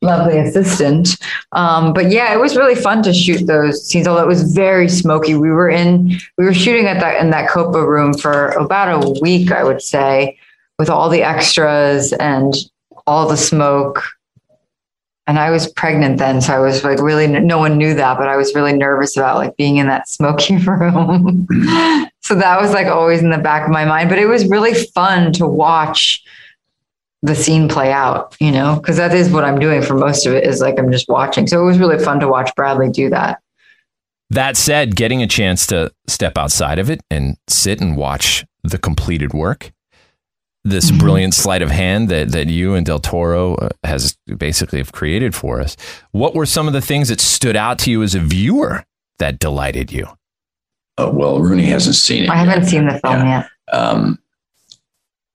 lovely 0.00 0.38
assistant. 0.38 1.16
Um, 1.52 1.92
but 1.92 2.10
yeah, 2.10 2.32
it 2.32 2.40
was 2.40 2.56
really 2.56 2.74
fun 2.74 3.02
to 3.02 3.12
shoot 3.12 3.46
those 3.46 3.86
scenes, 3.86 4.06
although 4.06 4.22
it 4.22 4.28
was 4.28 4.54
very 4.54 4.88
smoky. 4.88 5.34
We 5.34 5.50
were 5.50 5.68
in, 5.68 6.18
we 6.38 6.44
were 6.44 6.54
shooting 6.54 6.86
at 6.86 7.00
that 7.00 7.20
in 7.20 7.30
that 7.30 7.50
Copa 7.50 7.84
room 7.86 8.14
for 8.14 8.50
about 8.50 9.04
a 9.04 9.20
week, 9.20 9.52
I 9.52 9.64
would 9.64 9.82
say, 9.82 10.38
with 10.78 10.88
all 10.88 11.08
the 11.08 11.22
extras 11.22 12.12
and 12.14 12.54
all 13.06 13.28
the 13.28 13.36
smoke. 13.36 14.04
And 15.26 15.38
I 15.38 15.50
was 15.50 15.72
pregnant 15.72 16.18
then, 16.18 16.42
so 16.42 16.52
I 16.52 16.58
was 16.58 16.84
like 16.84 17.00
really 17.00 17.26
no 17.26 17.58
one 17.58 17.78
knew 17.78 17.94
that, 17.94 18.18
but 18.18 18.28
I 18.28 18.36
was 18.36 18.54
really 18.54 18.74
nervous 18.74 19.16
about 19.16 19.36
like 19.36 19.56
being 19.56 19.78
in 19.78 19.86
that 19.86 20.08
smoky 20.08 20.56
room. 20.56 21.46
so 22.20 22.34
that 22.34 22.60
was 22.60 22.72
like 22.72 22.86
always 22.88 23.20
in 23.20 23.30
the 23.30 23.38
back 23.38 23.64
of 23.64 23.70
my 23.70 23.84
mind, 23.84 24.10
but 24.10 24.18
it 24.18 24.26
was 24.26 24.46
really 24.48 24.74
fun 24.74 25.32
to 25.34 25.46
watch 25.46 26.22
the 27.22 27.34
scene 27.34 27.68
play 27.68 27.90
out, 27.90 28.36
you 28.38 28.52
know, 28.52 28.76
because 28.76 28.98
that 28.98 29.14
is 29.14 29.30
what 29.30 29.44
I'm 29.44 29.58
doing 29.58 29.80
for 29.80 29.94
most 29.94 30.26
of 30.26 30.34
it 30.34 30.44
is 30.44 30.60
like 30.60 30.78
I'm 30.78 30.92
just 30.92 31.08
watching. 31.08 31.46
So 31.46 31.62
it 31.62 31.64
was 31.64 31.78
really 31.78 31.98
fun 31.98 32.20
to 32.20 32.28
watch 32.28 32.54
Bradley 32.54 32.90
do 32.90 33.08
that. 33.08 33.40
That 34.28 34.58
said, 34.58 34.94
getting 34.94 35.22
a 35.22 35.26
chance 35.26 35.66
to 35.68 35.90
step 36.06 36.36
outside 36.36 36.78
of 36.78 36.90
it 36.90 37.00
and 37.10 37.36
sit 37.48 37.80
and 37.80 37.96
watch 37.96 38.44
the 38.62 38.76
completed 38.76 39.32
work, 39.32 39.72
this 40.64 40.90
Mm-hmm. 40.90 40.98
brilliant 40.98 41.34
sleight 41.34 41.62
of 41.62 41.70
hand 41.70 42.08
that, 42.08 42.32
that 42.32 42.48
you 42.48 42.74
and 42.74 42.86
Del 42.86 42.98
Toro 42.98 43.54
uh, 43.56 43.68
has 43.84 44.16
basically 44.38 44.78
have 44.78 44.92
created 44.92 45.34
for 45.34 45.60
us, 45.60 45.76
what 46.12 46.34
were 46.34 46.46
some 46.46 46.66
of 46.66 46.72
the 46.72 46.80
things 46.80 47.08
that 47.08 47.20
stood 47.20 47.56
out 47.56 47.78
to 47.80 47.90
you 47.90 48.02
as 48.02 48.14
a 48.14 48.20
viewer 48.20 48.84
that 49.18 49.38
delighted 49.38 49.92
you? 49.92 50.06
Uh, 50.96 51.10
well, 51.12 51.40
Rooney 51.40 51.64
hasn't 51.64 51.96
seen 51.96 52.24
it. 52.24 52.30
I 52.30 52.36
haven't 52.36 52.64
seen 52.66 52.86
the 52.86 52.98
film 53.00 53.26
yet. 53.26 53.48
um, 53.72 54.18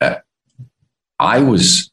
uh, 0.01 0.15
I 1.19 1.39
was 1.39 1.91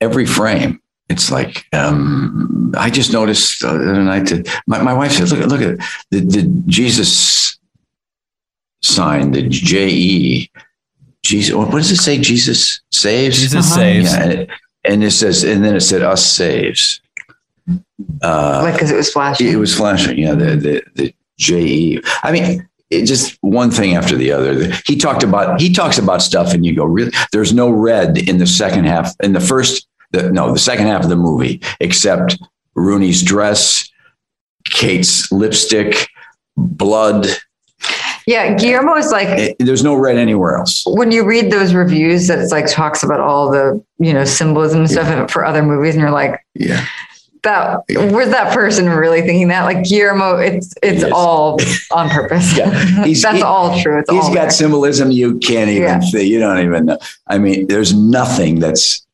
every 0.00 0.26
frame 0.26 0.80
it's 1.10 1.30
like 1.30 1.66
um, 1.72 2.72
I 2.78 2.88
just 2.88 3.12
noticed 3.12 3.64
uh, 3.64 3.72
the 3.72 3.90
other 3.90 4.04
night 4.04 4.28
that 4.28 4.48
my, 4.68 4.80
my 4.80 4.94
wife 4.94 5.10
said, 5.10 5.28
"Look, 5.30 5.44
look 5.50 5.60
at 5.60 5.78
the, 6.12 6.20
the 6.20 6.42
Jesus 6.68 7.58
sign, 8.82 9.32
the 9.32 9.42
J 9.42 9.88
E. 9.88 10.49
Jesus, 11.22 11.54
what 11.54 11.70
does 11.70 11.90
it 11.90 11.96
say? 11.96 12.18
Jesus 12.18 12.80
saves. 12.90 13.38
Jesus 13.38 13.74
saves. 13.74 14.12
Yeah, 14.12 14.22
and, 14.22 14.32
it, 14.32 14.50
and 14.84 15.04
it 15.04 15.10
says, 15.10 15.44
and 15.44 15.64
then 15.64 15.76
it 15.76 15.80
said, 15.80 16.02
"Us 16.02 16.24
saves." 16.24 17.00
Uh, 18.22 18.60
like 18.62 18.74
because 18.74 18.90
it 18.90 18.96
was 18.96 19.12
flashing. 19.12 19.46
it 19.48 19.56
was 19.56 19.74
flashing. 19.74 20.18
Yeah, 20.18 20.34
the 20.34 20.56
the 20.56 20.82
the 20.94 21.14
J 21.38 21.60
E. 21.62 22.02
I 22.22 22.32
mean, 22.32 22.68
it 22.90 23.04
just 23.04 23.38
one 23.40 23.70
thing 23.70 23.94
after 23.94 24.16
the 24.16 24.32
other. 24.32 24.72
He 24.86 24.96
talked 24.96 25.22
about 25.22 25.60
he 25.60 25.72
talks 25.72 25.98
about 25.98 26.22
stuff, 26.22 26.52
and 26.52 26.64
you 26.66 26.74
go, 26.74 26.84
really? 26.84 27.12
There's 27.32 27.52
no 27.52 27.70
red 27.70 28.18
in 28.18 28.38
the 28.38 28.46
second 28.46 28.84
half. 28.84 29.14
In 29.22 29.32
the 29.32 29.40
first, 29.40 29.86
the, 30.10 30.30
no, 30.30 30.52
the 30.52 30.58
second 30.58 30.86
half 30.86 31.04
of 31.04 31.08
the 31.08 31.16
movie, 31.16 31.62
except 31.80 32.38
Rooney's 32.74 33.22
dress, 33.22 33.88
Kate's 34.64 35.30
lipstick, 35.30 36.08
blood. 36.56 37.26
Yeah, 38.30 38.54
Guillermo 38.54 38.94
is 38.96 39.10
like 39.10 39.28
It- 39.28 39.56
there's 39.58 39.82
no 39.82 39.94
red 39.94 40.16
anywhere 40.16 40.56
else. 40.56 40.82
when 40.86 41.10
you 41.10 41.24
read 41.24 41.50
those 41.50 41.74
reviews 41.74 42.28
that 42.28 42.38
it's 42.38 42.52
like 42.52 42.66
talks 42.68 43.02
about 43.02 43.18
all 43.20 43.50
the 43.50 43.82
you 43.98 44.12
know 44.12 44.24
symbolism 44.24 44.80
and 44.80 44.90
stuff 44.90 45.30
for 45.30 45.44
other 45.44 45.62
movies, 45.62 45.94
and 45.94 46.00
you're 46.02 46.10
like, 46.22 46.38
Yeah, 46.54 46.84
that 47.42 47.80
was 47.88 48.28
that 48.30 48.52
person 48.54 48.88
really 48.88 49.22
thinking 49.22 49.48
that? 49.48 49.64
Like 49.64 49.82
Guillermo, 49.84 50.36
it's 50.36 50.72
it's 50.82 51.02
Yes. 51.02 51.12
all 51.14 51.58
on 51.92 52.08
purpose. 52.10 52.52
He's- 52.52 53.22
That's 53.26 53.38
he- 53.38 53.42
all 53.42 53.80
true. 53.80 53.98
It's 53.98 54.10
he's 54.10 54.22
all 54.24 54.34
got 54.34 54.42
there. 54.42 54.50
symbolism 54.50 55.10
you 55.10 55.38
can't 55.38 55.70
even. 55.70 55.82
Yeah. 55.82 56.00
Think, 56.00 56.28
you 56.28 56.38
don't 56.38 56.60
even 56.64 56.84
know. 56.86 56.98
I 57.26 57.38
mean, 57.38 57.66
there's 57.66 57.92
nothing 57.94 58.60
that's 58.60 59.04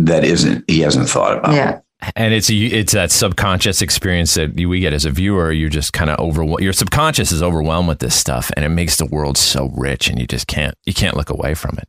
that 0.00 0.24
isn't 0.24 0.64
he 0.68 0.80
hasn't 0.80 1.08
thought 1.08 1.38
about. 1.38 1.54
Yeah. 1.54 1.78
And 2.14 2.32
it's 2.32 2.50
it's 2.50 2.92
that 2.92 3.10
subconscious 3.10 3.82
experience 3.82 4.34
that 4.34 4.54
we 4.54 4.80
get 4.80 4.92
as 4.92 5.04
a 5.04 5.10
viewer. 5.10 5.50
You're 5.52 5.68
just 5.68 5.92
kind 5.92 6.10
of 6.10 6.18
overwhelmed. 6.18 6.62
Your 6.62 6.72
subconscious 6.72 7.32
is 7.32 7.42
overwhelmed 7.42 7.88
with 7.88 7.98
this 7.98 8.14
stuff, 8.14 8.50
and 8.56 8.64
it 8.64 8.68
makes 8.68 8.96
the 8.96 9.06
world 9.06 9.36
so 9.36 9.70
rich, 9.76 10.08
and 10.08 10.18
you 10.18 10.26
just 10.26 10.46
can't 10.46 10.76
you 10.84 10.94
can't 10.94 11.16
look 11.16 11.30
away 11.30 11.54
from 11.54 11.76
it. 11.78 11.88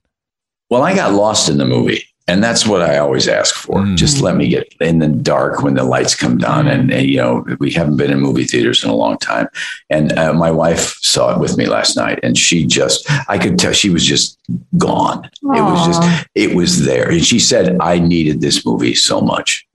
Well, 0.70 0.84
I 0.84 0.96
got 0.96 1.14
lost 1.14 1.50
in 1.50 1.58
the 1.58 1.66
movie, 1.66 2.04
and 2.28 2.44
that's 2.44 2.68
what 2.68 2.82
I 2.82 2.98
always 2.98 3.28
ask 3.28 3.56
for. 3.56 3.80
Mm. 3.80 3.96
Just 3.96 4.22
let 4.22 4.36
me 4.36 4.50
get 4.50 4.74
in 4.82 5.00
the 5.00 5.08
dark 5.08 5.62
when 5.64 5.76
the 5.76 5.84
lights 5.84 6.14
come 6.14 6.38
down, 6.38 6.68
and, 6.68 6.92
and, 6.92 7.10
you 7.10 7.18
know 7.18 7.46
we 7.60 7.72
haven't 7.72 7.98
been 7.98 8.12
in 8.12 8.20
movie 8.20 8.44
theaters 8.44 8.84
in 8.84 8.90
a 8.90 8.96
long 8.96 9.18
time. 9.20 9.48
And 9.90 10.18
uh, 10.18 10.34
my 10.34 10.52
wife 10.52 10.98
saw 11.02 11.34
it 11.34 11.40
with 11.40 11.58
me 11.58 11.68
last 11.68 11.96
night, 11.96 12.20
and 12.24 12.38
she 12.38 12.66
just 12.66 13.10
I 13.30 13.38
could 13.38 13.58
tell 13.58 13.72
she 13.72 13.90
was 13.90 14.06
just 14.06 14.40
gone. 14.78 15.26
It 15.26 15.62
was 15.62 15.88
just 15.88 16.28
it 16.36 16.56
was 16.56 16.86
there, 16.86 17.10
and 17.10 17.26
she 17.26 17.40
said 17.40 17.78
I 17.80 18.00
needed 18.00 18.42
this 18.42 18.66
movie 18.66 18.96
so 18.96 19.22
much. 19.22 19.67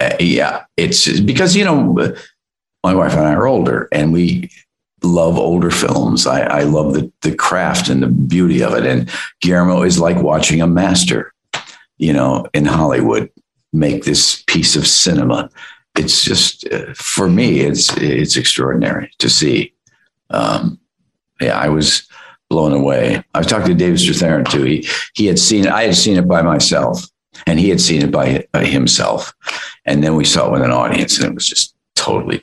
Uh, 0.00 0.16
yeah, 0.18 0.64
it's 0.76 1.20
because 1.20 1.54
you 1.54 1.64
know 1.64 1.94
my 2.82 2.94
wife 2.94 3.12
and 3.12 3.26
I 3.26 3.34
are 3.34 3.46
older, 3.46 3.88
and 3.92 4.12
we 4.12 4.50
love 5.02 5.38
older 5.38 5.70
films. 5.70 6.26
I, 6.26 6.40
I 6.42 6.62
love 6.62 6.94
the 6.94 7.12
the 7.22 7.34
craft 7.34 7.88
and 7.88 8.02
the 8.02 8.08
beauty 8.08 8.62
of 8.62 8.74
it. 8.74 8.86
And 8.86 9.10
Guillermo 9.40 9.82
is 9.82 9.98
like 9.98 10.22
watching 10.22 10.60
a 10.60 10.66
master, 10.66 11.32
you 11.98 12.12
know, 12.12 12.46
in 12.54 12.64
Hollywood 12.64 13.30
make 13.72 14.04
this 14.04 14.42
piece 14.46 14.76
of 14.76 14.86
cinema. 14.86 15.50
It's 15.96 16.24
just 16.24 16.66
uh, 16.72 16.94
for 16.94 17.28
me, 17.28 17.60
it's 17.60 17.94
it's 17.96 18.36
extraordinary 18.36 19.10
to 19.18 19.28
see. 19.28 19.74
Um, 20.30 20.78
yeah, 21.40 21.58
I 21.58 21.68
was 21.68 22.08
blown 22.48 22.72
away. 22.72 23.22
I 23.34 23.38
was 23.38 23.46
talking 23.46 23.68
to 23.68 23.74
David 23.74 23.98
Strathairn 23.98 24.48
too. 24.48 24.64
He 24.64 24.88
he 25.14 25.26
had 25.26 25.38
seen 25.38 25.66
it. 25.66 25.72
I 25.72 25.82
had 25.82 25.96
seen 25.96 26.16
it 26.16 26.28
by 26.28 26.42
myself, 26.42 27.04
and 27.46 27.58
he 27.58 27.68
had 27.68 27.80
seen 27.80 28.02
it 28.02 28.10
by, 28.10 28.46
by 28.52 28.64
himself, 28.64 29.34
and 29.84 30.02
then 30.02 30.16
we 30.16 30.24
saw 30.24 30.48
it 30.48 30.52
with 30.52 30.62
an 30.62 30.70
audience, 30.70 31.18
and 31.18 31.26
it 31.26 31.34
was 31.34 31.46
just 31.46 31.74
totally, 31.94 32.42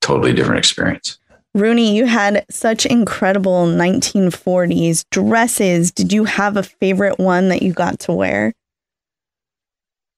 totally 0.00 0.32
different 0.32 0.58
experience. 0.58 1.18
Rooney, 1.54 1.96
you 1.96 2.04
had 2.04 2.44
such 2.50 2.84
incredible 2.84 3.66
1940s 3.66 5.04
dresses. 5.10 5.90
Did 5.90 6.12
you 6.12 6.24
have 6.24 6.56
a 6.56 6.62
favorite 6.62 7.18
one 7.18 7.48
that 7.48 7.62
you 7.62 7.72
got 7.72 7.98
to 8.00 8.12
wear? 8.12 8.52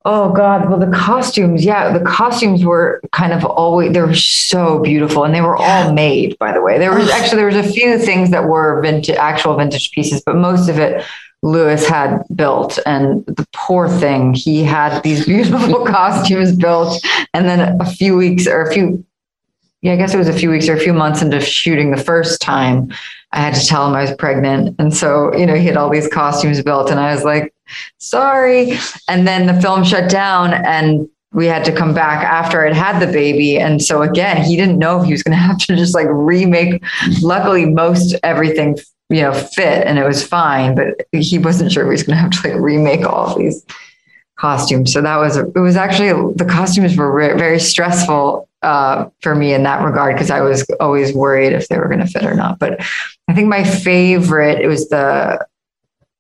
Oh 0.05 0.33
God! 0.33 0.71
Well, 0.71 0.79
the 0.79 0.91
costumes, 0.91 1.65
yeah, 1.65 1.97
the 1.97 2.05
costumes 2.05 2.65
were 2.65 3.01
kind 3.13 3.33
of 3.33 3.45
always 3.45 3.93
they 3.93 4.01
were 4.01 4.15
so 4.15 4.79
beautiful, 4.79 5.25
and 5.25 5.35
they 5.35 5.41
were 5.41 5.57
all 5.57 5.93
made. 5.93 6.39
By 6.39 6.53
the 6.53 6.63
way, 6.63 6.79
there 6.79 6.95
was 6.95 7.11
actually 7.11 7.37
there 7.37 7.47
was 7.47 7.57
a 7.57 7.73
few 7.73 7.99
things 7.99 8.31
that 8.31 8.45
were 8.45 8.81
vintage, 8.81 9.17
actual 9.17 9.57
vintage 9.57 9.91
pieces, 9.91 10.23
but 10.25 10.37
most 10.37 10.69
of 10.69 10.79
it 10.79 11.05
Luis 11.43 11.87
had 11.87 12.23
built. 12.35 12.79
And 12.87 13.25
the 13.27 13.47
poor 13.55 13.89
thing, 13.89 14.35
he 14.35 14.65
had 14.65 15.03
these 15.03 15.25
beautiful 15.27 15.85
costumes 15.85 16.57
built, 16.57 17.03
and 17.35 17.49
then 17.49 17.81
a 17.81 17.87
few 17.87 18.17
weeks 18.17 18.47
or 18.47 18.63
a 18.63 18.73
few, 18.73 19.05
yeah, 19.83 19.93
I 19.93 19.97
guess 19.97 20.15
it 20.15 20.19
was 20.19 20.29
a 20.29 20.33
few 20.33 20.51
weeks 20.51 20.69
or 20.69 20.75
a 20.75 20.81
few 20.81 20.93
months 20.93 21.23
into 21.23 21.41
shooting 21.41 21.91
the 21.91 22.03
first 22.03 22.41
time, 22.41 22.93
I 23.33 23.41
had 23.41 23.55
to 23.55 23.65
tell 23.67 23.87
him 23.87 23.95
I 23.95 24.03
was 24.03 24.15
pregnant, 24.15 24.75
and 24.79 24.97
so 24.97 25.37
you 25.37 25.45
know 25.45 25.55
he 25.55 25.67
had 25.67 25.77
all 25.77 25.91
these 25.91 26.09
costumes 26.09 26.63
built, 26.63 26.91
and 26.91 26.99
I 26.99 27.15
was 27.15 27.25
like 27.25 27.53
sorry. 27.99 28.79
And 29.09 29.27
then 29.27 29.47
the 29.47 29.61
film 29.61 29.85
shut 29.85 30.11
down 30.11 30.55
and 30.55 31.09
we 31.33 31.47
had 31.47 31.65
to 31.67 31.73
come 31.73 31.95
back 31.95 32.25
after 32.25 32.67
I'd 32.67 32.75
had 32.75 33.01
the 33.01 33.13
baby. 33.13 33.59
And 33.59 33.83
so 33.83 34.03
again, 34.03 34.43
he 34.43 34.57
didn't 34.57 34.79
know 34.79 35.01
if 35.01 35.07
he 35.07 35.13
was 35.13 35.23
going 35.23 35.37
to 35.37 35.43
have 35.43 35.59
to 35.59 35.77
just 35.77 35.95
like 35.95 36.07
remake. 36.11 36.83
Luckily, 37.21 37.67
most 37.67 38.17
everything, 38.23 38.79
you 39.11 39.23
know, 39.23 39.33
fit 39.33 39.87
and 39.87 39.99
it 39.99 40.05
was 40.05 40.27
fine, 40.27 40.75
but 40.75 41.07
he 41.13 41.39
wasn't 41.39 41.73
sure 41.73 41.85
if 41.85 41.87
he 41.87 41.91
was 41.91 42.03
going 42.03 42.17
to 42.17 42.21
have 42.21 42.31
to 42.31 42.49
like 42.49 42.61
remake 42.61 43.05
all 43.05 43.29
of 43.29 43.39
these 43.39 43.65
costumes. 44.37 44.93
So 44.93 45.01
that 45.01 45.17
was, 45.17 45.37
it 45.37 45.59
was 45.59 45.77
actually, 45.77 46.11
the 46.35 46.45
costumes 46.45 46.97
were 46.97 47.11
re- 47.11 47.37
very 47.37 47.59
stressful 47.59 48.49
uh, 48.63 49.09
for 49.21 49.35
me 49.35 49.55
in 49.55 49.63
that 49.63 49.83
regard 49.83 50.15
because 50.15 50.31
I 50.31 50.41
was 50.43 50.65
always 50.79 51.15
worried 51.15 51.53
if 51.53 51.69
they 51.69 51.79
were 51.79 51.89
going 51.89 52.01
to 52.01 52.07
fit 52.07 52.25
or 52.25 52.35
not. 52.35 52.59
But 52.59 52.81
I 53.29 53.35
think 53.35 53.49
my 53.49 53.65
favorite, 53.65 54.61
it 54.61 54.69
was 54.69 54.89
the, 54.91 55.45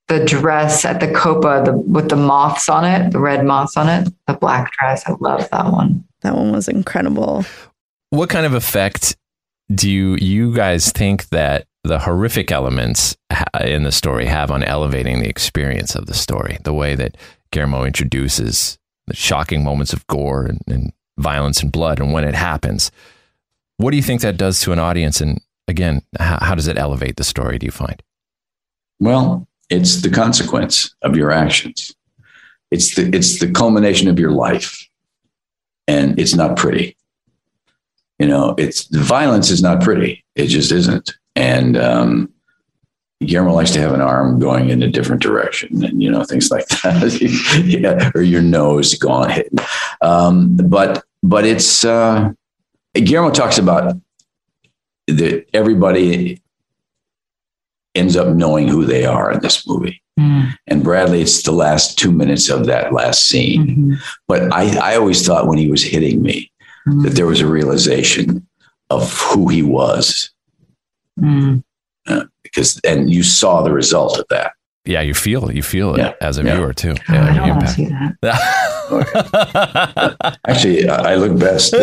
the 0.09 0.24
dress 0.24 0.85
at 0.87 1.01
the 1.01 1.12
Copa 1.12 1.62
the, 1.66 1.72
with 1.72 2.09
the 2.09 2.16
moths 2.16 2.68
on 2.68 2.85
it, 2.85 3.11
the 3.12 3.20
red 3.20 3.44
moths 3.44 3.77
on 3.77 3.88
it, 3.88 4.12
the 4.27 4.33
black 4.33 4.72
dress. 4.72 5.05
I 5.07 5.14
love 5.20 5.48
that 5.51 5.70
one. 5.70 6.05
That 6.22 6.35
one 6.35 6.51
was 6.51 6.66
incredible. 6.66 7.44
What 8.11 8.31
kind 8.31 8.46
of 8.46 8.55
effect 8.55 9.16
do 9.72 9.90
you 9.90 10.16
you 10.16 10.55
guys 10.55 10.90
think 10.90 11.29
that 11.29 11.68
the 11.85 12.01
horrific 12.01 12.51
elements 12.51 13.17
in 13.61 13.83
the 13.83 13.93
story 13.93 14.27
have 14.27 14.51
on 14.51 14.62
elevating 14.62 15.21
the 15.21 15.29
experience 15.29 15.95
of 15.95 16.07
the 16.07 16.14
story? 16.14 16.59
The 16.64 16.75
way 16.75 16.95
that 16.95 17.17
Guillermo 17.51 17.85
introduces 17.85 18.79
the 19.07 19.17
shocking 19.17 19.64
moments 19.64 19.93
of 19.93 20.07
gore 20.07 20.45
and, 20.45 20.61
and 20.67 20.93
violence 21.19 21.62
and 21.62 21.73
blood, 21.73 22.01
and 22.01 22.12
when 22.12 22.25
it 22.25 22.35
happens, 22.35 22.91
what 23.79 23.91
do 23.91 23.97
you 23.97 24.03
think 24.03 24.21
that 24.21 24.37
does 24.37 24.61
to 24.61 24.73
an 24.73 24.79
audience? 24.79 25.21
And 25.21 25.41
again, 25.67 26.03
how, 26.19 26.38
how 26.41 26.55
does 26.55 26.69
it 26.69 26.79
elevate 26.79 27.17
the 27.17 27.25
story? 27.25 27.59
Do 27.59 27.67
you 27.67 27.73
find? 27.73 28.03
Well, 29.01 29.47
it's 29.71 30.03
the 30.03 30.11
consequence 30.11 30.95
of 31.03 31.17
your 31.17 31.31
actions. 31.31 31.95
It's 32.71 32.95
the 32.95 33.09
it's 33.14 33.38
the 33.38 33.51
culmination 33.51 34.09
of 34.09 34.19
your 34.19 34.33
life, 34.33 34.87
and 35.87 36.19
it's 36.19 36.35
not 36.35 36.57
pretty. 36.57 36.97
You 38.19 38.27
know, 38.27 38.55
it's 38.59 38.87
the 38.88 39.01
violence 39.01 39.51
is 39.51 39.62
not 39.62 39.81
pretty. 39.81 40.25
It 40.35 40.47
just 40.47 40.73
isn't. 40.73 41.14
And 41.37 41.77
um, 41.77 42.33
Guillermo 43.21 43.55
likes 43.55 43.73
to 43.73 43.81
have 43.81 43.93
an 43.93 44.01
arm 44.01 44.38
going 44.38 44.71
in 44.71 44.83
a 44.83 44.91
different 44.91 45.23
direction, 45.23 45.85
and 45.85 46.03
you 46.03 46.11
know 46.11 46.25
things 46.25 46.51
like 46.51 46.67
that, 46.69 47.19
yeah, 47.64 48.11
or 48.14 48.23
your 48.23 48.43
nose 48.43 48.95
gone 48.95 49.31
hitting. 49.31 49.59
Um, 50.01 50.57
but 50.57 51.05
but 51.23 51.45
it's 51.45 51.85
uh, 51.85 52.33
Guillermo 52.95 53.31
talks 53.31 53.59
about 53.59 53.97
that 55.09 55.47
everybody 55.55 56.41
ends 57.95 58.17
up 58.17 58.29
knowing 58.29 58.69
who 58.69 58.85
they 58.85 59.05
are 59.05 59.33
in 59.33 59.41
this 59.41 59.67
movie. 59.67 60.03
And 60.67 60.83
Bradley, 60.83 61.23
it's 61.23 61.43
the 61.43 61.53
last 61.53 61.99
two 61.99 62.11
minutes 62.12 62.49
of 62.51 62.67
that 62.67 62.93
last 62.93 63.29
scene. 63.29 63.99
But 64.27 64.53
I, 64.53 64.93
I 64.93 64.97
always 64.97 65.25
thought 65.27 65.47
when 65.47 65.59
he 65.59 65.71
was 65.71 65.83
hitting 65.83 66.23
me 66.23 66.51
that 67.03 67.11
there 67.11 67.27
was 67.27 67.41
a 67.41 67.47
realization 67.47 68.47
of 68.91 69.12
who 69.12 69.49
he 69.49 69.62
was. 69.62 70.31
Uh, 72.07 72.25
because, 72.43 72.81
and 72.85 73.11
you 73.11 73.23
saw 73.23 73.63
the 73.63 73.73
result 73.73 74.19
of 74.19 74.25
that. 74.31 74.53
Yeah, 74.85 75.03
you 75.03 75.13
feel 75.13 75.53
you 75.53 75.63
feel 75.63 75.95
it 75.95 75.99
Yeah. 75.99 76.13
as 76.23 76.39
a 76.39 76.43
Yeah. 76.45 76.55
viewer 76.57 76.73
too. 76.73 76.95
Oh, 77.11 77.15
I 77.15 77.35
don't 77.35 77.49
want 77.51 77.61
to 77.61 77.69
see 77.69 77.89
that. 78.23 78.39
Actually, 80.49 80.89
I 80.89 81.13
I 81.13 81.15
look 81.17 81.39
best. 81.39 81.75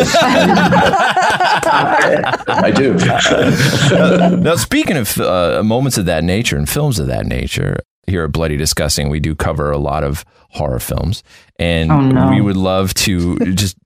I 1.38 2.72
do. 2.74 2.94
now, 4.42 4.56
speaking 4.56 4.96
of 4.96 5.18
uh, 5.20 5.62
moments 5.62 5.98
of 5.98 6.06
that 6.06 6.24
nature 6.24 6.56
and 6.56 6.68
films 6.68 6.98
of 6.98 7.06
that 7.06 7.26
nature, 7.26 7.78
here 8.06 8.24
at 8.24 8.32
Bloody 8.32 8.56
Disgusting, 8.56 9.08
we 9.08 9.20
do 9.20 9.34
cover 9.34 9.70
a 9.70 9.78
lot 9.78 10.02
of 10.04 10.24
horror 10.50 10.80
films, 10.80 11.22
and 11.58 11.90
Oh, 11.92 12.00
no. 12.00 12.30
we 12.30 12.40
would 12.40 12.56
love 12.56 12.94
to 12.94 13.36
just 13.54 13.76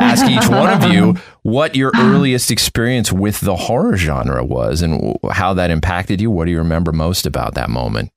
ask 0.00 0.26
each 0.26 0.48
one 0.48 0.70
of 0.70 0.92
you 0.92 1.16
what 1.42 1.74
your 1.74 1.92
earliest 1.96 2.50
experience 2.50 3.12
with 3.12 3.40
the 3.40 3.56
horror 3.56 3.96
genre 3.96 4.44
was, 4.44 4.82
and 4.82 5.16
how 5.32 5.54
that 5.54 5.70
impacted 5.70 6.20
you. 6.20 6.30
What 6.30 6.46
do 6.46 6.50
you 6.50 6.58
remember 6.58 6.92
most 6.92 7.26
about 7.26 7.54
that 7.54 7.70
moment? 7.70 8.10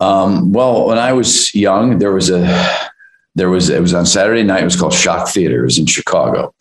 Um, 0.00 0.52
well, 0.52 0.86
when 0.86 0.98
I 0.98 1.12
was 1.12 1.54
young, 1.54 1.98
there 1.98 2.12
was 2.12 2.30
a 2.30 2.90
there 3.34 3.50
was 3.50 3.68
it 3.68 3.80
was 3.80 3.94
on 3.94 4.06
Saturday 4.06 4.42
night. 4.42 4.62
It 4.62 4.66
was 4.66 4.76
called 4.76 4.92
Shock 4.92 5.28
Theater. 5.28 5.60
It 5.60 5.66
was 5.66 5.78
in 5.78 5.86
Chicago, 5.86 6.54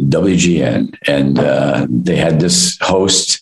WGN, 0.00 0.96
and 1.06 1.38
uh, 1.38 1.86
they 1.88 2.16
had 2.16 2.40
this 2.40 2.78
host. 2.80 3.40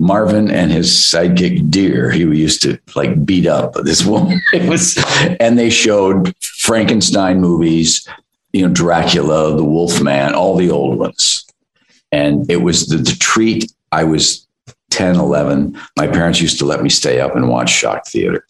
Marvin 0.00 0.48
and 0.48 0.70
his 0.70 0.92
sidekick 0.92 1.72
Dear, 1.72 2.08
he 2.08 2.20
used 2.20 2.62
to 2.62 2.78
like 2.94 3.24
beat 3.26 3.48
up 3.48 3.74
this 3.82 4.04
woman. 4.06 4.40
It 4.52 4.68
was, 4.68 4.96
and 5.40 5.58
they 5.58 5.70
showed 5.70 6.32
Frankenstein 6.40 7.40
movies, 7.40 8.06
you 8.52 8.66
know, 8.66 8.72
Dracula, 8.72 9.56
the 9.56 9.64
Wolfman, 9.64 10.34
all 10.34 10.56
the 10.56 10.70
old 10.70 10.98
ones. 10.98 11.46
And 12.10 12.50
it 12.50 12.62
was 12.62 12.86
the, 12.86 12.96
the 12.96 13.16
treat. 13.18 13.72
I 13.92 14.04
was 14.04 14.46
10, 14.90 15.16
11. 15.16 15.78
My 15.96 16.06
parents 16.06 16.40
used 16.40 16.58
to 16.58 16.64
let 16.64 16.82
me 16.82 16.88
stay 16.88 17.20
up 17.20 17.36
and 17.36 17.48
watch 17.48 17.70
Shock 17.70 18.06
Theater. 18.06 18.46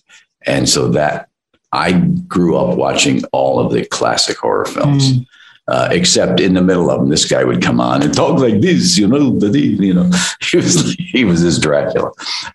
And 0.46 0.68
so 0.68 0.88
that 0.88 1.28
I 1.72 1.92
grew 1.92 2.56
up 2.56 2.76
watching 2.76 3.24
all 3.32 3.58
of 3.58 3.72
the 3.72 3.84
classic 3.86 4.38
horror 4.38 4.64
films. 4.64 5.12
Mm. 5.12 5.26
Uh, 5.66 5.86
except 5.92 6.40
in 6.40 6.54
the 6.54 6.62
middle 6.62 6.90
of 6.90 6.98
them, 6.98 7.10
this 7.10 7.26
guy 7.26 7.44
would 7.44 7.60
come 7.60 7.78
on 7.78 8.02
and 8.02 8.14
talk 8.14 8.38
like 8.38 8.62
this, 8.62 8.96
you 8.96 9.06
know, 9.06 9.38
the, 9.38 9.60
you 9.60 9.92
know, 9.92 10.10
he 10.40 10.56
was, 10.56 10.92
he 10.94 11.26
was 11.26 11.42
this 11.42 11.58
Dracula, 11.58 12.10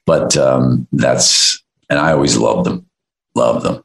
but, 0.07 0.35
um, 0.35 0.87
that's, 0.91 1.63
and 1.91 1.99
I 1.99 2.11
always 2.11 2.37
loved 2.37 2.65
them, 2.65 2.87
loved 3.35 3.65
them. 3.65 3.83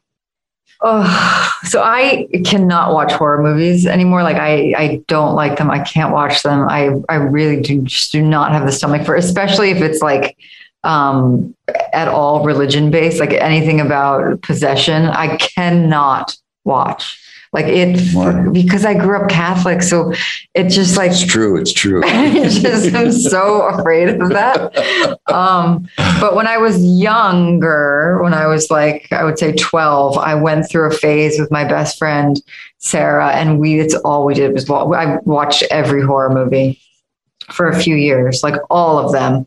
Oh, 0.81 1.59
so 1.63 1.81
I 1.81 2.27
cannot 2.45 2.93
watch 2.93 3.11
horror 3.11 3.43
movies 3.43 3.85
anymore. 3.85 4.23
Like 4.23 4.37
I, 4.37 4.73
I 4.77 5.03
don't 5.07 5.35
like 5.35 5.57
them. 5.57 5.69
I 5.69 5.79
can't 5.79 6.13
watch 6.13 6.41
them. 6.41 6.67
I, 6.69 6.91
I 7.09 7.15
really 7.15 7.61
do 7.61 7.81
just 7.81 8.13
do 8.13 8.21
not 8.21 8.53
have 8.53 8.65
the 8.65 8.71
stomach 8.71 9.05
for, 9.05 9.15
especially 9.15 9.71
if 9.71 9.81
it's 9.81 10.01
like 10.01 10.37
um, 10.85 11.53
at 11.91 12.07
all 12.07 12.45
religion 12.45 12.91
based, 12.91 13.19
like 13.19 13.33
anything 13.33 13.81
about 13.81 14.41
possession. 14.41 15.05
I 15.07 15.35
cannot 15.35 16.37
watch. 16.63 17.19
Like 17.51 17.65
it 17.67 18.53
because 18.53 18.85
I 18.85 18.93
grew 18.93 19.19
up 19.19 19.27
Catholic, 19.27 19.81
so 19.81 20.13
it 20.53 20.69
just 20.69 20.97
like 20.97 21.11
It's 21.11 21.25
true. 21.25 21.57
It's 21.57 21.73
true. 21.73 22.03
I 22.05 22.31
just 22.31 22.93
am 22.93 23.11
so 23.11 23.63
afraid 23.63 24.09
of 24.09 24.29
that. 24.29 25.19
Um, 25.31 25.87
but 25.97 26.35
when 26.35 26.45
I 26.45 26.59
was 26.59 26.83
younger, 26.83 28.19
when 28.21 28.35
I 28.35 28.45
was 28.45 28.69
like, 28.69 29.11
I 29.11 29.23
would 29.23 29.39
say 29.39 29.53
12, 29.53 30.17
I 30.17 30.35
went 30.35 30.69
through 30.69 30.89
a 30.89 30.93
phase 30.93 31.39
with 31.39 31.49
my 31.49 31.63
best 31.63 31.97
friend, 31.97 32.39
Sarah, 32.77 33.31
and 33.31 33.59
we, 33.59 33.79
it's 33.79 33.95
all 33.95 34.25
we 34.25 34.35
did 34.35 34.53
was 34.53 34.69
I 34.69 35.17
watched 35.23 35.63
every 35.71 36.03
horror 36.03 36.29
movie 36.29 36.79
for 37.51 37.67
a 37.67 37.79
few 37.79 37.95
years, 37.95 38.43
like 38.43 38.55
all 38.69 38.99
of 38.99 39.11
them. 39.11 39.45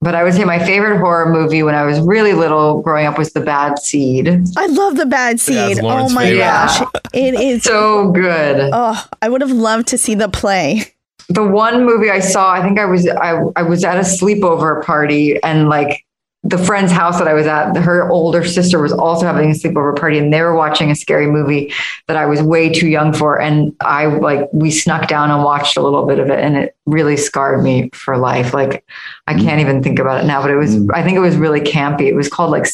But 0.00 0.14
I 0.14 0.22
would 0.22 0.32
say 0.34 0.44
my 0.44 0.60
favorite 0.60 0.98
horror 1.00 1.32
movie 1.32 1.64
when 1.64 1.74
I 1.74 1.84
was 1.84 1.98
really 2.00 2.32
little 2.32 2.82
growing 2.82 3.06
up 3.06 3.18
was 3.18 3.32
The 3.32 3.40
Bad 3.40 3.80
Seed. 3.80 4.28
I 4.56 4.66
love 4.66 4.96
the 4.96 5.06
bad 5.06 5.40
seed. 5.40 5.80
oh 5.82 6.08
my 6.10 6.26
favorite. 6.26 6.38
gosh. 6.38 6.82
It 7.12 7.34
is 7.34 7.64
so 7.64 8.10
good. 8.12 8.70
Oh, 8.72 9.04
I 9.20 9.28
would 9.28 9.40
have 9.40 9.50
loved 9.50 9.88
to 9.88 9.98
see 9.98 10.14
the 10.14 10.28
play. 10.28 10.94
the 11.28 11.42
one 11.42 11.84
movie 11.84 12.10
I 12.10 12.20
saw, 12.20 12.52
I 12.52 12.62
think 12.62 12.78
I 12.78 12.84
was 12.84 13.08
I, 13.08 13.40
I 13.56 13.62
was 13.62 13.82
at 13.82 13.96
a 13.96 14.02
sleepover 14.02 14.84
party 14.84 15.42
and 15.42 15.68
like 15.68 16.04
the 16.44 16.58
friend's 16.58 16.92
house 16.92 17.18
that 17.18 17.26
I 17.26 17.34
was 17.34 17.46
at, 17.46 17.76
her 17.76 18.08
older 18.10 18.44
sister 18.44 18.80
was 18.80 18.92
also 18.92 19.26
having 19.26 19.50
a 19.50 19.54
sleepover 19.54 19.98
party 19.98 20.18
and 20.18 20.32
they 20.32 20.40
were 20.40 20.54
watching 20.54 20.88
a 20.90 20.94
scary 20.94 21.26
movie 21.26 21.72
that 22.06 22.16
I 22.16 22.26
was 22.26 22.40
way 22.40 22.72
too 22.72 22.86
young 22.86 23.12
for. 23.12 23.40
And 23.40 23.74
I 23.80 24.06
like 24.06 24.48
we 24.52 24.70
snuck 24.70 25.08
down 25.08 25.32
and 25.32 25.42
watched 25.42 25.76
a 25.76 25.82
little 25.82 26.06
bit 26.06 26.20
of 26.20 26.30
it 26.30 26.38
and 26.38 26.56
it 26.56 26.76
really 26.86 27.16
scarred 27.16 27.64
me 27.64 27.90
for 27.92 28.16
life. 28.16 28.54
Like 28.54 28.84
I 29.26 29.34
can't 29.34 29.60
even 29.60 29.82
think 29.82 29.98
about 29.98 30.22
it 30.22 30.26
now, 30.28 30.40
but 30.40 30.52
it 30.52 30.56
was 30.56 30.76
mm. 30.76 30.88
I 30.94 31.02
think 31.02 31.16
it 31.16 31.20
was 31.20 31.36
really 31.36 31.60
campy. 31.60 32.02
It 32.02 32.14
was 32.14 32.28
called 32.28 32.52
like 32.52 32.66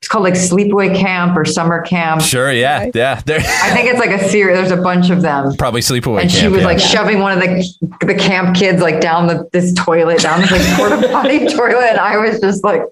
it's 0.00 0.06
called 0.06 0.22
like 0.22 0.34
sleepaway 0.34 0.96
camp 0.96 1.36
or 1.36 1.44
summer 1.44 1.82
camp. 1.82 2.22
Sure, 2.22 2.52
yeah, 2.52 2.90
yeah. 2.94 3.20
There, 3.26 3.38
I 3.40 3.70
think 3.72 3.88
it's 3.88 3.98
like 3.98 4.10
a 4.10 4.28
series. 4.28 4.56
There's 4.56 4.70
a 4.70 4.82
bunch 4.82 5.10
of 5.10 5.22
them 5.22 5.54
probably 5.56 5.80
sleepaway. 5.80 6.22
and 6.22 6.30
she 6.30 6.46
was 6.46 6.60
yeah. 6.60 6.66
like 6.66 6.78
shoving 6.78 7.18
one 7.18 7.32
of 7.32 7.40
the 7.40 8.06
the 8.06 8.14
camp 8.14 8.56
kids 8.56 8.80
like 8.80 9.00
down 9.00 9.26
the 9.26 9.48
this 9.52 9.74
toilet 9.74 10.20
down 10.20 10.40
this 10.40 10.52
like 10.52 10.62
porta 10.76 11.08
potty 11.08 11.46
toilet 11.46 11.90
and 11.90 11.98
I 11.98 12.16
was 12.16 12.40
just 12.40 12.62
like 12.62 12.82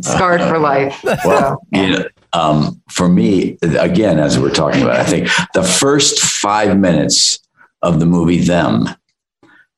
scarred 0.00 0.40
for 0.42 0.58
life. 0.58 1.04
Well, 1.24 1.60
you 1.72 1.88
know, 1.90 2.04
um, 2.32 2.80
for 2.90 3.08
me, 3.08 3.56
again, 3.62 4.18
as 4.18 4.38
we're 4.38 4.50
talking 4.50 4.82
about, 4.82 4.96
I 4.96 5.04
think 5.04 5.28
the 5.54 5.62
first 5.62 6.20
five 6.20 6.78
minutes 6.78 7.38
of 7.82 7.98
the 8.00 8.06
movie 8.06 8.40
"Them" 8.40 8.88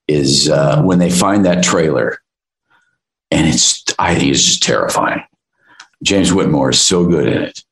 is 0.08 0.48
uh, 0.48 0.82
when 0.82 0.98
they 0.98 1.10
find 1.10 1.44
that 1.46 1.62
trailer, 1.62 2.18
and 3.30 3.46
it's 3.46 3.84
I 3.98 4.14
think 4.14 4.32
it's 4.32 4.42
just 4.42 4.62
terrifying. 4.62 5.22
James 6.02 6.32
Whitmore 6.32 6.70
is 6.70 6.80
so 6.80 7.06
good 7.06 7.26
in 7.28 7.42
it, 7.42 7.64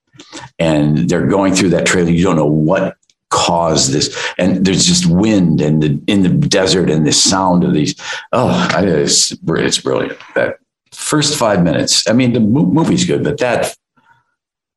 and 0.58 1.08
they're 1.08 1.26
going 1.26 1.54
through 1.54 1.70
that 1.70 1.86
trailer. 1.86 2.10
You 2.10 2.24
don't 2.24 2.36
know 2.36 2.46
what 2.46 2.96
caused 3.30 3.92
this, 3.92 4.16
and 4.38 4.64
there's 4.64 4.86
just 4.86 5.06
wind 5.06 5.60
and 5.60 5.82
the 5.82 6.00
in 6.06 6.22
the 6.22 6.28
desert 6.28 6.88
and 6.90 7.06
the 7.06 7.12
sound 7.12 7.64
of 7.64 7.74
these. 7.74 7.94
Oh, 8.32 8.48
I, 8.74 8.84
it's 8.86 9.32
it's 9.46 9.80
brilliant. 9.80 10.18
That 10.34 10.56
first 10.92 11.36
five 11.36 11.62
minutes. 11.62 12.08
I 12.08 12.12
mean, 12.12 12.32
the 12.32 12.40
mo- 12.40 12.66
movie's 12.66 13.04
good, 13.04 13.24
but 13.24 13.38
that 13.38 13.74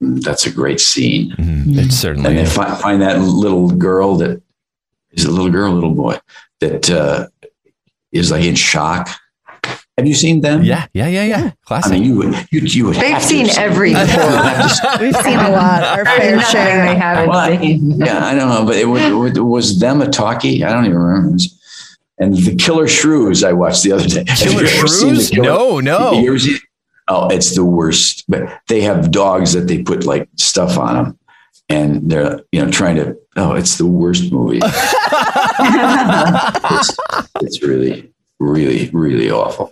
that's 0.02 0.46
a 0.46 0.52
great 0.52 0.80
scene. 0.80 1.34
It 1.40 1.92
certainly 1.92 2.30
And 2.30 2.38
they 2.38 2.46
fi- 2.46 2.76
find 2.76 3.02
that 3.02 3.20
little 3.20 3.70
girl 3.70 4.16
that 4.18 4.42
is 5.12 5.26
a 5.26 5.32
little 5.32 5.50
girl, 5.50 5.74
little 5.74 5.96
boy 5.96 6.20
that 6.60 6.90
uh, 6.90 7.28
is 8.12 8.30
like 8.32 8.44
in 8.46 8.56
shock. 8.56 9.10
Have 9.98 10.06
you 10.06 10.14
seen 10.14 10.42
them? 10.42 10.64
Yeah, 10.64 10.86
yeah, 10.94 11.08
yeah, 11.08 11.24
yeah. 11.24 11.52
Classic. 11.66 11.92
I 11.92 11.96
mean, 11.96 12.04
you 12.04 12.16
would 12.18 12.34
you, 12.52 12.60
you 12.62 12.86
would. 12.86 12.96
They've 12.98 13.14
have 13.14 13.24
seen 13.24 13.46
have 13.48 13.56
seen 13.56 13.64
every 13.64 13.94
We've 13.94 15.16
seen 15.16 15.40
a 15.40 15.50
lot, 15.52 15.84
our 15.84 16.04
There's 16.04 16.18
fair 16.18 16.42
share. 16.52 16.86
they 16.86 16.96
haven't 16.96 17.30
Well, 17.30 17.60
seen. 17.60 17.92
yeah, 18.00 18.24
I 18.26 18.36
don't 18.36 18.50
know, 18.50 18.66
but 18.66 18.76
it 18.76 18.86
was, 18.86 19.40
was 19.40 19.80
them 19.80 20.02
a 20.02 20.08
talkie? 20.08 20.64
I 20.64 20.72
don't 20.72 20.86
even 20.86 20.98
remember. 20.98 21.30
It 21.30 21.34
was- 21.34 21.54
And 22.20 22.36
the 22.38 22.56
Killer 22.56 22.88
Shrews 22.88 23.44
I 23.44 23.54
watched 23.54 23.82
the 23.84 23.92
other 23.94 24.08
day. 24.08 24.24
Have 24.28 24.38
Killer 24.38 24.64
you 24.64 24.68
ever 24.78 24.88
seen 24.88 25.16
the 25.16 25.22
Shrews? 25.24 25.44
No, 25.44 25.80
no. 25.80 26.20
You 26.20 26.38
Oh, 27.08 27.28
it's 27.30 27.56
the 27.56 27.66
worst. 27.66 28.26
But 28.28 28.62
they 28.68 28.82
have 28.82 29.10
dogs 29.12 29.54
that 29.54 29.68
they 29.68 29.82
put 29.82 30.06
like 30.06 30.30
stuff 30.36 30.78
on 30.78 30.96
them, 30.96 31.20
and 31.70 32.12
they're 32.12 32.42
you 32.52 32.64
know 32.64 32.70
trying 32.70 32.98
to. 32.98 33.18
Oh, 33.36 33.54
it's 33.54 33.78
the 33.78 33.86
worst 33.86 34.32
movie. 34.32 34.60
it's, 36.70 36.98
it's 37.42 37.62
really, 37.64 38.12
really, 38.40 38.90
really 38.90 39.32
awful. 39.32 39.72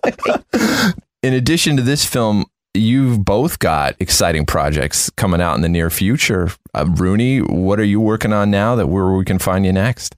In 1.24 1.34
addition 1.34 1.78
to 1.78 1.84
this 1.84 2.06
film, 2.06 2.46
you've 2.74 3.24
both 3.24 3.60
got 3.60 3.96
exciting 4.00 4.46
projects 4.46 5.10
coming 5.12 5.42
out 5.42 5.56
in 5.56 5.62
the 5.62 5.70
near 5.70 5.90
future. 5.90 6.50
Uh, 6.74 6.86
Rooney, 6.88 7.40
what 7.40 7.80
are 7.80 7.86
you 7.86 8.00
working 8.00 8.34
on 8.34 8.52
now 8.52 8.76
that 8.76 8.88
where 8.88 9.12
we 9.12 9.24
can 9.26 9.40
find 9.40 9.66
you 9.66 9.74
next? 9.74 10.16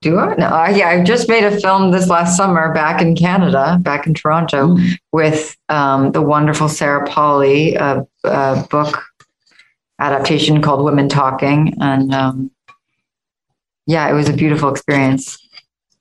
Do 0.00 0.16
I? 0.18 0.36
No, 0.36 0.46
I, 0.46 0.70
yeah, 0.70 0.90
I 0.90 1.02
just 1.02 1.28
made 1.28 1.42
a 1.42 1.60
film 1.60 1.90
this 1.90 2.08
last 2.08 2.36
summer 2.36 2.72
back 2.72 3.02
in 3.02 3.16
Canada, 3.16 3.78
back 3.80 4.06
in 4.06 4.14
Toronto, 4.14 4.76
with 5.12 5.56
um, 5.68 6.12
the 6.12 6.22
wonderful 6.22 6.68
Sarah 6.68 7.04
Polley, 7.04 7.74
a, 7.74 8.06
a 8.22 8.66
book 8.70 9.02
adaptation 9.98 10.62
called 10.62 10.84
Women 10.84 11.08
Talking. 11.08 11.74
And 11.80 12.14
um, 12.14 12.50
yeah, 13.86 14.08
it 14.08 14.12
was 14.12 14.28
a 14.28 14.32
beautiful 14.32 14.70
experience. 14.70 15.36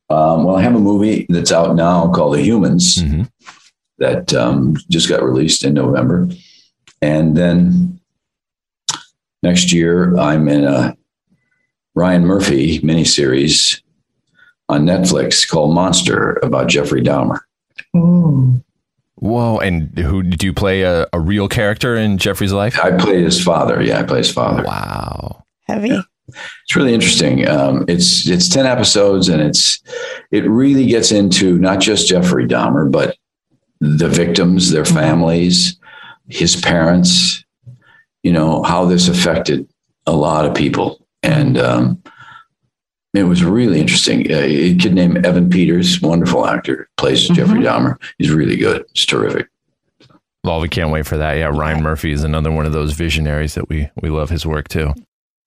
Um, 0.10 0.46
well, 0.46 0.56
I 0.56 0.62
have 0.62 0.76
a 0.76 0.80
movie 0.80 1.26
that's 1.30 1.52
out 1.52 1.76
now 1.76 2.10
called 2.10 2.36
The 2.36 2.42
Humans 2.42 2.98
that 3.98 4.34
um, 4.34 4.76
just 4.90 5.10
got 5.10 5.24
released 5.24 5.64
in 5.64 5.74
November. 5.74 6.30
And 7.02 7.36
then 7.36 8.00
next 9.44 9.74
year, 9.74 10.16
I'm 10.18 10.48
in 10.48 10.64
a 10.64 10.96
Ryan 11.96 12.26
Murphy 12.26 12.80
miniseries 12.80 13.82
on 14.70 14.86
Netflix 14.86 15.48
called 15.48 15.74
Monster 15.74 16.40
about 16.44 16.68
Jeffrey 16.68 17.02
Dahmer. 17.02 17.40
Whoa! 19.20 19.58
And 19.58 19.98
who 19.98 20.22
do 20.22 20.46
you 20.46 20.54
play 20.54 20.84
a, 20.84 21.08
a 21.12 21.20
real 21.20 21.48
character 21.48 21.96
in 21.96 22.20
Jeffrey's 22.20 22.54
life? 22.54 22.80
I 22.80 22.92
play 22.98 23.24
his 23.24 23.44
father. 23.44 23.82
Yeah, 23.82 24.00
I 24.00 24.04
play 24.04 24.20
his 24.20 24.32
father. 24.32 24.64
Wow. 24.64 25.44
Heavy. 25.64 26.00
It's 26.28 26.76
really 26.76 26.94
interesting. 26.94 27.48
Um, 27.48 27.86
it's 27.88 28.28
it's 28.28 28.50
ten 28.50 28.66
episodes, 28.66 29.30
and 29.30 29.42
it's 29.42 29.82
it 30.32 30.48
really 30.50 30.86
gets 30.86 31.12
into 31.12 31.58
not 31.58 31.80
just 31.80 32.08
Jeffrey 32.08 32.46
Dahmer, 32.48 32.92
but 32.92 33.18
the 33.80 34.10
victims, 34.10 34.72
their 34.72 34.86
families, 34.86 35.80
his 36.28 36.56
parents. 36.56 37.44
You 38.24 38.34
know 38.34 38.64
how 38.64 38.86
this 38.86 39.08
affected 39.08 39.70
a 40.06 40.12
lot 40.12 40.46
of 40.46 40.54
people, 40.54 41.06
and 41.24 41.58
um, 41.58 42.04
it 43.14 43.24
was 43.24 43.44
really 43.44 43.80
interesting. 43.80 44.32
Uh, 44.32 44.40
a 44.40 44.76
kid 44.76 44.94
named 44.94 45.26
Evan 45.26 45.50
Peters, 45.50 46.02
wonderful 46.02 46.46
actor, 46.46 46.90
plays 46.98 47.28
Jeffrey 47.30 47.62
Dahmer. 47.62 47.96
He's 48.18 48.32
really 48.32 48.58
good. 48.58 48.82
It's 48.92 49.06
terrific. 49.06 49.48
Well, 50.44 50.60
we 50.62 50.70
can't 50.70 50.92
wait 50.92 51.06
for 51.06 51.18
that. 51.18 51.34
Yeah, 51.34 51.48
Ryan 51.48 51.84
Murphy 51.84 52.12
is 52.12 52.24
another 52.24 52.52
one 52.52 52.66
of 52.66 52.74
those 52.74 52.94
visionaries 52.94 53.56
that 53.56 53.70
we 53.70 53.90
we 54.02 54.10
love 54.10 54.30
his 54.30 54.46
work 54.46 54.68
too. 54.68 54.94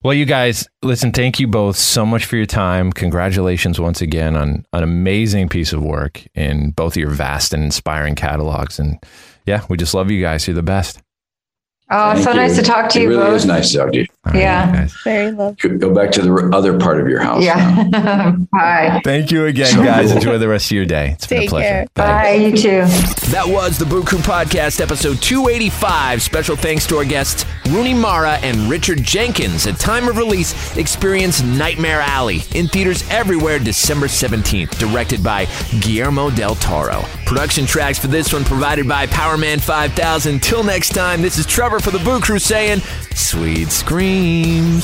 Well, 0.03 0.15
you 0.15 0.25
guys, 0.25 0.67
listen, 0.81 1.11
thank 1.11 1.39
you 1.39 1.47
both 1.47 1.77
so 1.77 2.07
much 2.07 2.25
for 2.25 2.35
your 2.35 2.47
time. 2.47 2.91
Congratulations 2.91 3.79
once 3.79 4.01
again 4.01 4.35
on 4.35 4.65
an 4.73 4.83
amazing 4.83 5.47
piece 5.47 5.73
of 5.73 5.83
work 5.83 6.25
in 6.33 6.71
both 6.71 6.93
of 6.93 6.97
your 6.97 7.11
vast 7.11 7.53
and 7.53 7.63
inspiring 7.63 8.15
catalogs. 8.15 8.79
And 8.79 8.97
yeah, 9.45 9.63
we 9.69 9.77
just 9.77 9.93
love 9.93 10.09
you 10.09 10.19
guys. 10.19 10.47
You're 10.47 10.55
the 10.55 10.63
best. 10.63 10.99
Oh, 11.93 12.13
Thank 12.13 12.23
so 12.23 12.33
nice 12.33 12.55
to 12.55 12.61
talk 12.61 12.89
to 12.91 12.99
it 12.99 13.03
you 13.03 13.09
really 13.09 13.23
both. 13.23 13.35
is 13.35 13.45
nice 13.45 13.71
to 13.73 13.77
talk 13.79 13.91
to 13.91 13.99
you. 13.99 14.05
Yeah. 14.33 14.87
Very 15.03 15.31
lovely. 15.31 15.77
Go 15.77 15.93
back 15.93 16.11
to 16.11 16.21
the 16.21 16.49
other 16.53 16.77
part 16.79 17.01
of 17.01 17.07
your 17.09 17.19
house. 17.19 17.43
Yeah. 17.43 18.31
Bye. 18.51 19.01
Thank 19.03 19.31
you 19.31 19.45
again, 19.45 19.65
So 19.67 19.83
guys. 19.83 20.07
cool. 20.09 20.17
Enjoy 20.17 20.37
the 20.37 20.47
rest 20.47 20.67
of 20.67 20.75
your 20.75 20.85
day. 20.85 21.11
It's 21.11 21.27
been 21.27 21.43
a 21.43 21.47
pleasure. 21.47 21.67
care. 21.67 21.87
Bye. 21.95 22.33
You 22.35 22.55
too. 22.55 22.85
That 23.31 23.45
was 23.47 23.77
the 23.77 23.85
Boo 23.85 24.03
Crew 24.03 24.19
Podcast, 24.19 24.79
episode 24.79 25.21
285. 25.21 26.21
Special 26.21 26.55
thanks 26.55 26.85
to 26.87 26.97
our 26.97 27.05
guests, 27.05 27.45
Rooney 27.69 27.93
Mara 27.93 28.33
and 28.43 28.69
Richard 28.69 29.01
Jenkins. 29.03 29.65
At 29.67 29.79
time 29.79 30.07
of 30.07 30.17
release, 30.17 30.77
experience 30.77 31.41
Nightmare 31.43 32.01
Alley 32.01 32.41
in 32.53 32.67
theaters 32.67 33.03
everywhere 33.09 33.59
December 33.59 34.07
17th, 34.07 34.77
directed 34.77 35.23
by 35.23 35.47
Guillermo 35.81 36.29
del 36.29 36.55
Toro. 36.55 37.03
Production 37.31 37.65
tracks 37.65 37.97
for 37.97 38.07
this 38.07 38.33
one 38.33 38.43
provided 38.43 38.89
by 38.89 39.07
Powerman 39.07 39.61
5000. 39.61 40.43
Till 40.43 40.65
next 40.65 40.89
time, 40.89 41.21
this 41.21 41.37
is 41.37 41.45
Trevor 41.45 41.79
for 41.79 41.89
the 41.89 41.99
Boo 41.99 42.19
Crew 42.19 42.39
saying, 42.39 42.81
sweet 43.15 43.69
screams. 43.69 44.83